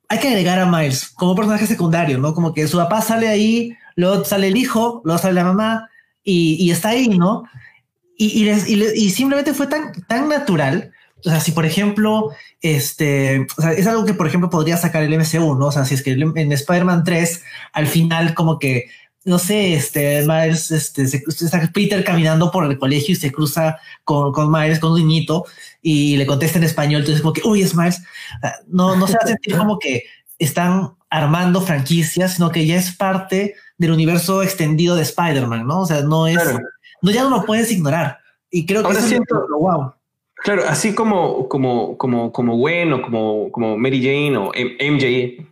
[0.08, 2.34] hay que agregar a Miles como personaje secundario, ¿no?
[2.34, 5.88] Como que su papá sale ahí, luego sale el hijo, luego sale la mamá
[6.22, 7.44] y, está ahí, ¿no?
[8.18, 10.92] Y, y, simplemente fue tan, tan natural
[11.24, 15.02] o sea, si por ejemplo, este, o sea, es algo que por ejemplo podría sacar
[15.02, 15.66] el MCU, ¿no?
[15.66, 17.42] O sea, si es que en Spider-Man 3
[17.72, 18.86] al final como que,
[19.24, 23.78] no sé, este, Miles, este, se, está Peter caminando por el colegio y se cruza
[24.04, 25.44] con, con Miles, con un niñito
[25.80, 28.02] y le contesta en español, entonces como que, uy, es Miles.
[28.66, 30.04] No, no se va a sentir como que
[30.38, 35.80] están armando franquicias, sino que ya es parte del universo extendido de Spider-Man, ¿no?
[35.80, 36.38] O sea, no es,
[37.02, 38.18] no, ya no lo puedes ignorar.
[38.50, 39.94] Y creo que Ahora siento, wow.
[40.42, 45.46] Claro, así como, como, como, como Gwen o como, como Mary Jane o MJ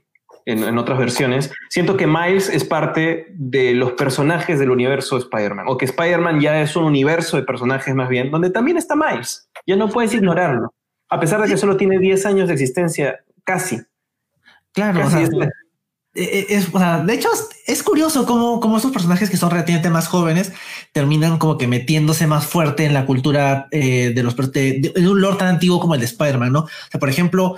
[0.47, 5.66] en, otras versiones, siento que Miles es parte de los personajes del universo de Spider-Man,
[5.68, 9.49] o que Spider-Man ya es un universo de personajes más bien, donde también está Miles.
[9.66, 10.74] Ya no puedes ignorarlo,
[11.09, 13.80] a pesar de que solo tiene 10 años de existencia, casi.
[14.72, 15.49] Claro, eh, eh,
[16.15, 17.29] es, de hecho,
[17.67, 20.53] es curioso cómo, cómo esos personajes que son relativamente más jóvenes
[20.93, 25.37] terminan como que metiéndose más fuerte en la cultura eh, de los de, un lore
[25.37, 26.61] tan antiguo como el de Spider-Man, ¿no?
[26.61, 27.57] O sea, por ejemplo,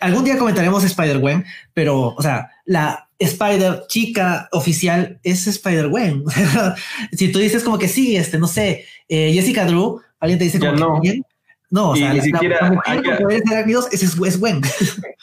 [0.00, 6.24] algún día comentaremos Spider-Gwen, pero, o sea, la Spider chica oficial es Spider-Gwen.
[7.12, 10.72] si tú dices como que sí, este, no sé, Jessica Drew, alguien te dice como
[10.72, 11.00] no.
[11.72, 13.18] No, o sea, ni siquiera Anja,
[13.90, 14.60] es, es Gwen.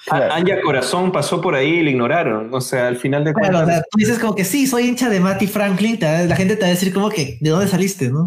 [0.09, 2.51] Anja Corazón pasó por ahí y le ignoraron.
[2.51, 3.65] O sea, al final de cuentas.
[3.65, 5.99] Claro, tú dices como que sí, soy hincha de Matty Franklin.
[5.99, 8.25] la gente te va a decir como que de dónde saliste, ¿no?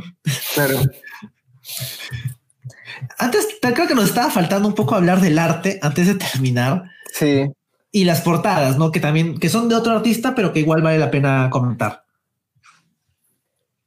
[0.54, 0.78] Claro.
[3.18, 6.84] Antes, creo que nos estaba faltando un poco hablar del arte antes de terminar.
[7.12, 7.50] Sí.
[7.90, 8.92] Y las portadas, ¿no?
[8.92, 12.04] Que también, que son de otro artista, pero que igual vale la pena comentar.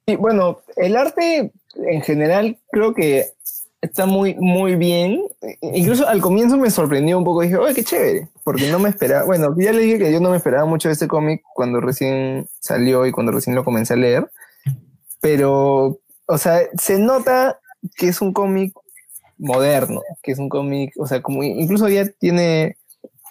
[0.06, 3.35] Sí, bueno, el arte en general creo que
[3.86, 5.22] está muy, muy bien.
[5.62, 7.42] Incluso al comienzo me sorprendió un poco.
[7.42, 8.30] Dije, oye, qué chévere.
[8.44, 9.26] Porque no me esperaba.
[9.26, 12.48] Bueno, ya le dije que yo no me esperaba mucho de este cómic cuando recién
[12.60, 14.30] salió y cuando recién lo comencé a leer.
[15.22, 17.60] Pero, o sea, se nota
[17.96, 18.74] que es un cómic
[19.38, 22.78] moderno, que es un cómic, o sea, como incluso ya tiene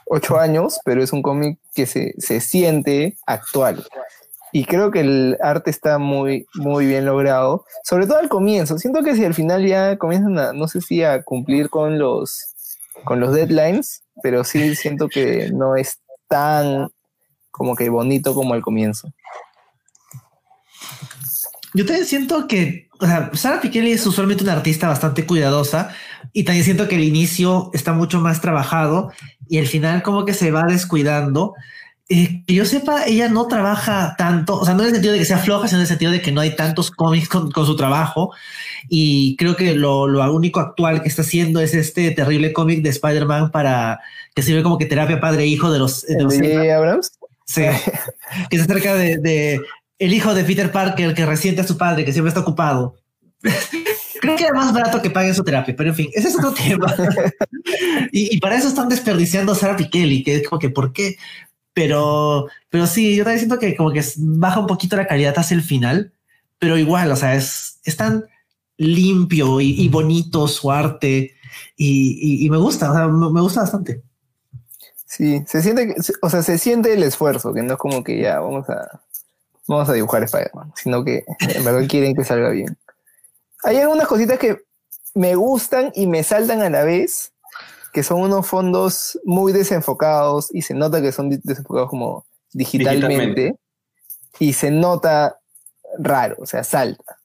[0.07, 3.87] ocho años, pero es un cómic que se, se siente actual.
[4.57, 8.79] Y creo que el arte está muy, muy bien logrado, sobre todo al comienzo.
[8.79, 12.55] Siento que si al final ya comienzan a, no sé si a cumplir con los,
[13.03, 15.99] con los deadlines, pero sí siento que no es
[16.29, 16.89] tan
[17.51, 19.13] como que bonito como al comienzo.
[21.75, 25.91] Yo también siento que, o sea, Sara Pikeli es usualmente una artista bastante cuidadosa
[26.33, 29.11] y también siento que el inicio está mucho más trabajado
[29.49, 31.55] y el final como que se va descuidando.
[32.11, 35.21] Eh, que yo sepa, ella no trabaja tanto, o sea, no en el sentido de
[35.21, 37.77] que sea floja, sino en el sentido de que no hay tantos cómics con, su
[37.77, 38.33] trabajo.
[38.91, 42.91] Y creo que lo, lo, único actual que está haciendo es este terrible cómic de
[42.91, 44.01] Spider-Man para
[44.35, 46.03] que sirve como que terapia padre-hijo de los.
[46.03, 47.13] De los Abrams?
[47.47, 47.63] Sí,
[48.51, 49.61] que se acerca de, de,
[49.99, 52.97] el hijo de Peter Parker que resiente a su padre, que siempre está ocupado.
[54.21, 56.53] Creo que era más barato que paguen su terapia, pero en fin, ese es otro
[56.67, 56.95] tema.
[58.13, 61.17] y, y, para eso están desperdiciando a Sarah Pikeli, que es como que, ¿por qué?
[61.75, 65.57] Pero, pero sí, yo también siento que como que baja un poquito la calidad hacia
[65.57, 66.13] el final,
[66.59, 68.25] pero igual, o sea, es, es tan
[68.77, 71.35] limpio y, bonito su arte
[71.77, 74.03] y, me gusta, o sea, me, gusta bastante.
[75.07, 78.41] Sí, se siente, o sea, se siente el esfuerzo, que no es como que ya
[78.41, 79.01] vamos a,
[79.69, 82.77] vamos a dibujar Spider-Man, sino que en verdad quieren que salga bien.
[83.63, 84.63] Hay algunas cositas que
[85.15, 87.33] me gustan y me saltan a la vez,
[87.95, 93.57] que son unos fondos muy desenfocados y se nota que son desenfocados como digitalmente,
[94.41, 95.39] y se nota
[95.97, 97.21] raro, o sea, salta.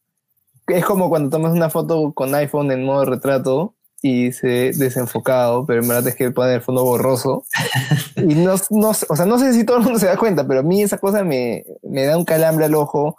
[0.68, 3.74] Es como cuando tomas una foto con iPhone en modo retrato
[4.04, 7.46] y se desenfocado, pero en verdad es que pone el fondo borroso.
[8.16, 10.60] y no, no, o sea, no sé si todo el mundo se da cuenta, pero
[10.60, 13.18] a mí esa cosa me, me da un calambre al ojo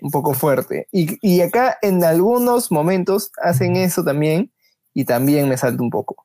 [0.00, 0.88] un poco fuerte.
[0.90, 4.50] Y, y acá en algunos momentos hacen eso también
[4.94, 6.16] y también me salta un poco.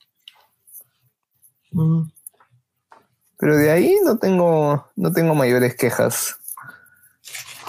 [3.37, 6.37] Pero de ahí no tengo, no tengo mayores quejas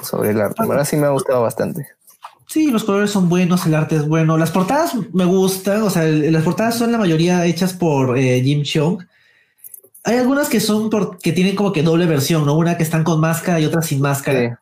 [0.03, 0.63] sobre el arte.
[0.63, 1.87] Ahora sí me ha gustado bastante.
[2.47, 4.37] Sí, los colores son buenos, el arte es bueno.
[4.37, 8.63] Las portadas me gustan, o sea, las portadas son la mayoría hechas por eh, Jim
[8.63, 9.05] Cheong.
[10.05, 12.55] Hay algunas que son por, que tienen como que doble versión, ¿no?
[12.55, 14.61] Una que están con máscara y otra sin máscara.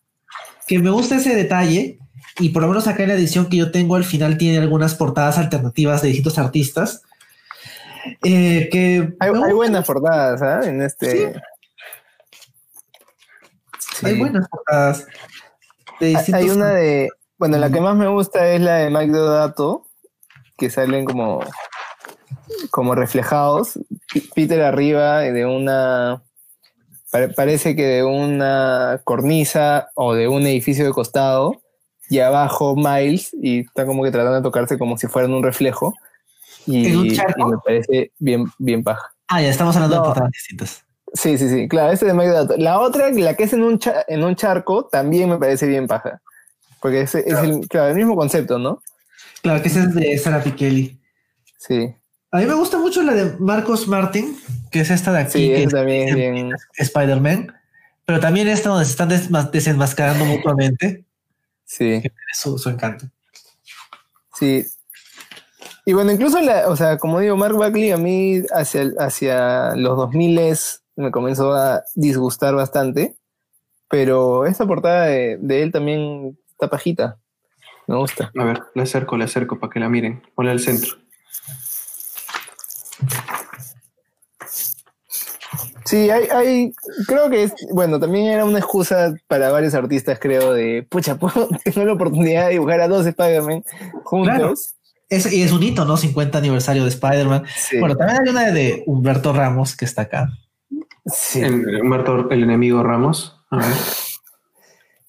[0.66, 1.98] Que me gusta ese detalle.
[2.38, 4.94] Y por lo menos acá en la edición que yo tengo al final tiene algunas
[4.94, 7.02] portadas alternativas de distintos artistas.
[8.24, 10.68] Eh, que hay, buenas portadas ¿eh?
[10.68, 11.40] en este.
[14.02, 15.06] Hay buenas portadas.
[16.00, 17.08] hay una de.
[17.38, 19.86] Bueno, la que más me gusta es la de Mike Dodato,
[20.56, 21.42] que salen como
[22.70, 23.78] como reflejados.
[24.34, 26.22] Peter arriba de una.
[27.36, 31.60] Parece que de una cornisa o de un edificio de costado.
[32.08, 33.34] Y abajo Miles.
[33.40, 35.94] Y está como que tratando de tocarse como si fueran un reflejo.
[36.66, 39.12] Y, me parece bien, bien paja.
[39.28, 40.84] Ah, ya estamos hablando de portadas distintas.
[41.14, 43.78] Sí, sí, sí, claro, este de Mike La otra, la que es en un,
[44.08, 46.22] en un charco, también me parece bien paja.
[46.80, 48.82] Porque es, el, claro, el mismo concepto, ¿no?
[49.42, 51.00] Claro, que ese es de Sarah Pikeli.
[51.58, 51.94] Sí.
[52.30, 54.36] A mí me gusta mucho la de Marcos Martin,
[54.70, 55.32] que es esta de aquí.
[55.32, 56.52] Sí, que es también bien.
[56.78, 57.54] Spider-Man.
[58.06, 59.08] Pero también esta donde se están
[59.52, 61.04] desenmascarando mutuamente.
[61.64, 62.00] Sí.
[62.02, 63.06] Que tiene su, su, encanto.
[64.34, 64.64] Sí.
[65.84, 69.96] Y bueno, incluso, la, o sea, como digo, Mark Buckley a mí hacia, hacia los
[69.96, 70.56] 2000
[70.96, 73.16] me comenzó a disgustar bastante.
[73.88, 77.18] Pero esta portada de, de él también está pajita.
[77.86, 78.30] Me gusta.
[78.38, 80.22] A ver, le acerco, le acerco para que la miren.
[80.34, 80.96] Ponle al centro.
[85.84, 86.72] Sí, hay, hay,
[87.06, 91.18] creo que es, bueno, también era una excusa para varios artistas, creo, de, pucha,
[91.64, 93.62] tengo la oportunidad de dibujar a dos Spider-Man
[94.04, 94.76] juntos.
[95.12, 95.98] Es, y es un hito, ¿no?
[95.98, 97.44] 50 aniversario de Spider-Man.
[97.78, 100.30] Bueno, también hay una de Humberto Ramos que está acá.
[101.04, 101.42] Sí.
[101.42, 103.38] Humberto, el enemigo Ramos.
[103.50, 103.66] A ver.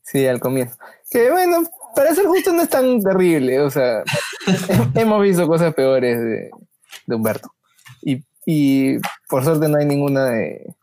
[0.01, 0.77] Sí, al comienzo.
[1.09, 1.63] Que bueno,
[1.95, 4.03] para ser justo no es tan terrible, o sea,
[4.95, 6.51] hemos visto cosas peores de,
[7.05, 7.53] de Humberto.
[8.45, 8.99] Y,
[9.29, 10.75] por suerte no hay ninguna de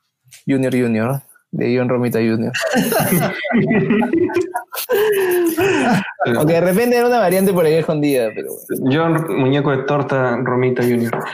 [0.46, 1.20] Junior Junior,
[1.50, 2.54] de John Romita Junior.
[6.36, 8.50] Aunque de repente era una variante por ahí escondida, pero
[8.84, 11.24] John, muñeco de torta, Romita Junior.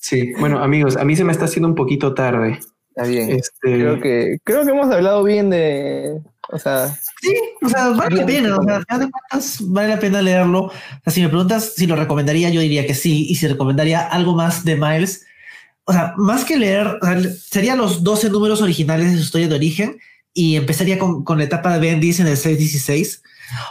[0.00, 2.60] Sí, bueno, amigos, a mí se me está haciendo un poquito tarde.
[2.90, 3.30] Está bien.
[3.30, 3.52] Este...
[3.60, 6.20] Creo, que, creo que hemos hablado bien de,
[6.50, 6.88] o sea,
[7.20, 8.78] sí, o sea, vale la pena, o sea,
[9.62, 10.66] vale la pena leerlo.
[10.66, 10.72] O
[11.04, 14.34] sea, si me preguntas si lo recomendaría, yo diría que sí, y si recomendaría algo
[14.34, 15.26] más de Miles,
[15.84, 16.98] o sea, más que leer,
[17.38, 19.98] serían los 12 números originales de su historia de origen
[20.34, 23.22] y empezaría con, con la etapa de Bendis en el 616,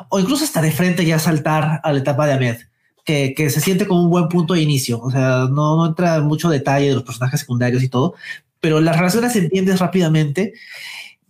[0.10, 2.57] o incluso hasta de frente ya saltar a la etapa de Ahmed.
[3.06, 5.02] Que, que, se siente como un buen punto de inicio.
[5.02, 8.14] O sea, no, no entra mucho detalle de los personajes secundarios y todo,
[8.61, 10.53] pero las relaciones se entiendes rápidamente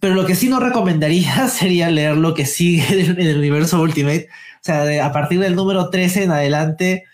[0.03, 4.27] pero lo que sí no recomendaría sería leer lo que sigue en el universo Ultimate.
[4.27, 7.05] O sea, a partir del número 13 en adelante,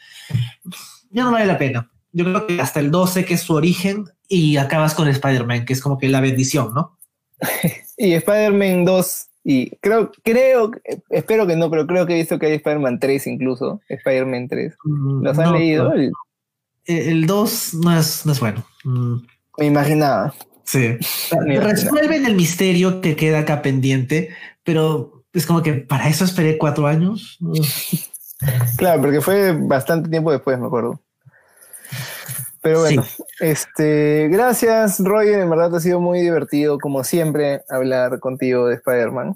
[1.12, 1.92] ya no vale la pena.
[2.14, 5.74] Yo creo que hasta el 12, que es su origen, y acabas con Spider-Man, que
[5.74, 6.98] es como que la bendición, ¿no?
[8.00, 10.72] y Spider-Man 2, y creo, creo,
[11.10, 14.78] espero que no, pero creo que he visto que hay Spider-Man 3 incluso, Spider-Man 3.
[14.86, 15.92] Mm, ¿Los han leído?
[16.86, 18.66] El 2 no es, no es bueno.
[18.86, 19.16] Mm.
[19.58, 20.34] Me imaginaba.
[20.64, 20.98] Sí.
[21.32, 24.30] Resuelven el misterio que queda acá pendiente,
[24.64, 27.38] pero es como que para eso esperé cuatro años.
[28.78, 31.02] claro, porque fue bastante tiempo después, me acuerdo.
[32.62, 33.06] Pero bueno,
[33.40, 35.40] este, gracias, Roger.
[35.40, 39.36] En verdad ha sido muy divertido, como siempre, hablar contigo de Spider-Man.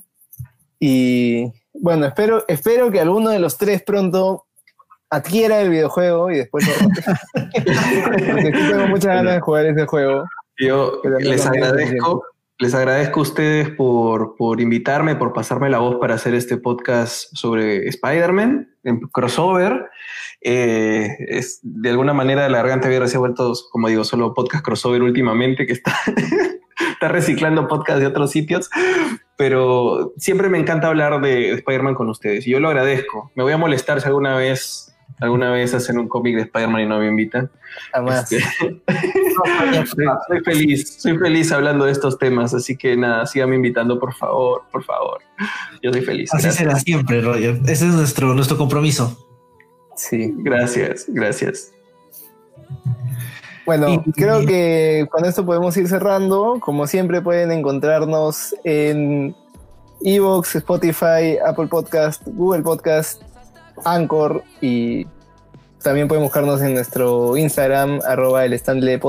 [0.79, 4.45] Y bueno, espero, espero que alguno de los tres pronto
[5.09, 6.73] adquiera el videojuego y después lo
[7.33, 10.25] Porque tengo muchas ganas de jugar ese juego.
[10.59, 12.23] Yo les agradezco,
[12.59, 17.29] les agradezco a ustedes por, por invitarme, por pasarme la voz para hacer este podcast
[17.33, 19.89] sobre Spider-Man en crossover.
[20.41, 24.63] Eh, es, de alguna manera la garganta había se ha vuelto, como digo, solo podcast
[24.63, 25.93] crossover últimamente, que está,
[26.91, 28.69] está reciclando podcast de otros sitios,
[29.37, 33.31] pero siempre me encanta hablar de Spider-Man con ustedes y yo lo agradezco.
[33.35, 34.92] Me voy a molestar si alguna vez
[35.23, 37.49] alguna vez hacen un cómic de Spider-Man y no me invitan.
[37.91, 38.31] Jamás.
[38.31, 38.43] Este,
[40.27, 44.63] soy, feliz, soy feliz hablando de estos temas, así que nada, síganme invitando, por favor,
[44.71, 45.21] por favor.
[45.81, 46.33] Yo soy feliz.
[46.33, 47.59] Así será siempre, Roger.
[47.65, 49.17] Ese es nuestro, nuestro compromiso.
[49.95, 50.33] Sí.
[50.37, 51.71] Gracias, gracias.
[53.65, 56.57] Bueno, creo que con esto podemos ir cerrando.
[56.59, 59.33] Como siempre pueden encontrarnos en
[60.01, 63.21] Evox, Spotify, Apple Podcast, Google Podcast,
[63.85, 65.05] Anchor y
[65.83, 68.99] también pueden buscarnos en nuestro Instagram, arroba el Stanley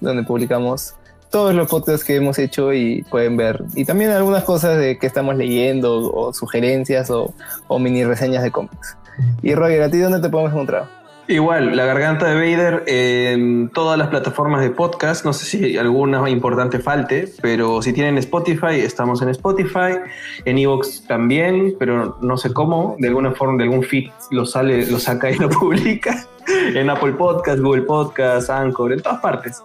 [0.00, 0.94] donde publicamos
[1.30, 3.64] todos los podcasts que hemos hecho y pueden ver.
[3.74, 7.32] Y también algunas cosas de que estamos leyendo, o sugerencias, o,
[7.78, 8.96] mini reseñas de cómics.
[9.42, 11.03] Y Roger, ¿a ti dónde te podemos encontrar?
[11.26, 15.24] Igual, La Garganta de Vader en todas las plataformas de podcast.
[15.24, 19.98] No sé si alguna importante falte, pero si tienen Spotify, estamos en Spotify.
[20.44, 22.96] En Evox también, pero no sé cómo.
[22.98, 26.26] De alguna forma, de algún feed lo sale, lo saca y lo publica.
[26.74, 29.62] en Apple Podcast, Google Podcast, Anchor, en todas partes.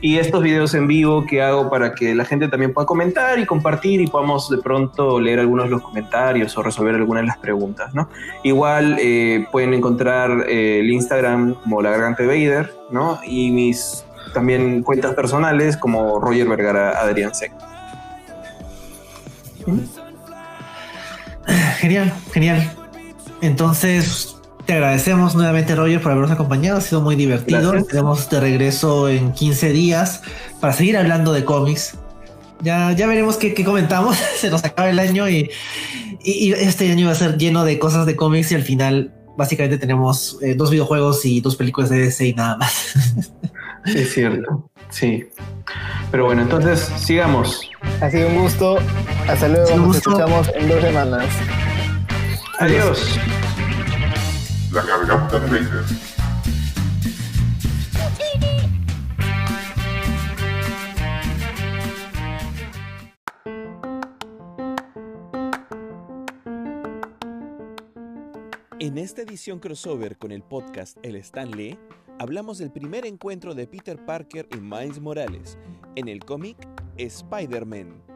[0.00, 3.46] Y estos videos en vivo que hago para que la gente también pueda comentar y
[3.46, 7.38] compartir y podamos de pronto leer algunos de los comentarios o resolver algunas de las
[7.38, 8.08] preguntas, ¿no?
[8.42, 13.18] Igual eh, pueden encontrar eh, el Instagram como La Garganta Vader, ¿no?
[13.24, 17.52] Y mis también cuentas personales como Roger Vergara Adrián Sec.
[21.78, 22.72] Genial, genial.
[23.40, 24.36] Entonces,
[24.66, 26.78] te agradecemos nuevamente, Roger, por habernos acompañado.
[26.78, 27.72] Ha sido muy divertido.
[27.84, 30.22] Tenemos de regreso en 15 días
[30.60, 31.96] para seguir hablando de cómics.
[32.60, 34.16] Ya, ya veremos qué, comentamos.
[34.38, 35.50] Se nos acaba el año y,
[36.24, 40.38] este año va a ser lleno de cosas de cómics y al final básicamente tenemos
[40.42, 42.94] eh, dos videojuegos y dos películas de DC y nada más.
[43.84, 45.24] Es cierto, sí.
[46.12, 47.68] Pero bueno, entonces sigamos.
[48.00, 48.78] Ha sido un gusto.
[49.26, 49.76] Hasta luego.
[49.76, 51.26] Nos escuchamos en dos semanas.
[52.60, 53.18] Adiós.
[54.72, 55.60] La garganta de.
[68.80, 71.78] En esta edición crossover con el podcast El Stanley,
[72.18, 75.58] hablamos del primer encuentro de Peter Parker y Miles Morales
[75.96, 76.56] en el cómic
[76.96, 78.11] Spider-Man.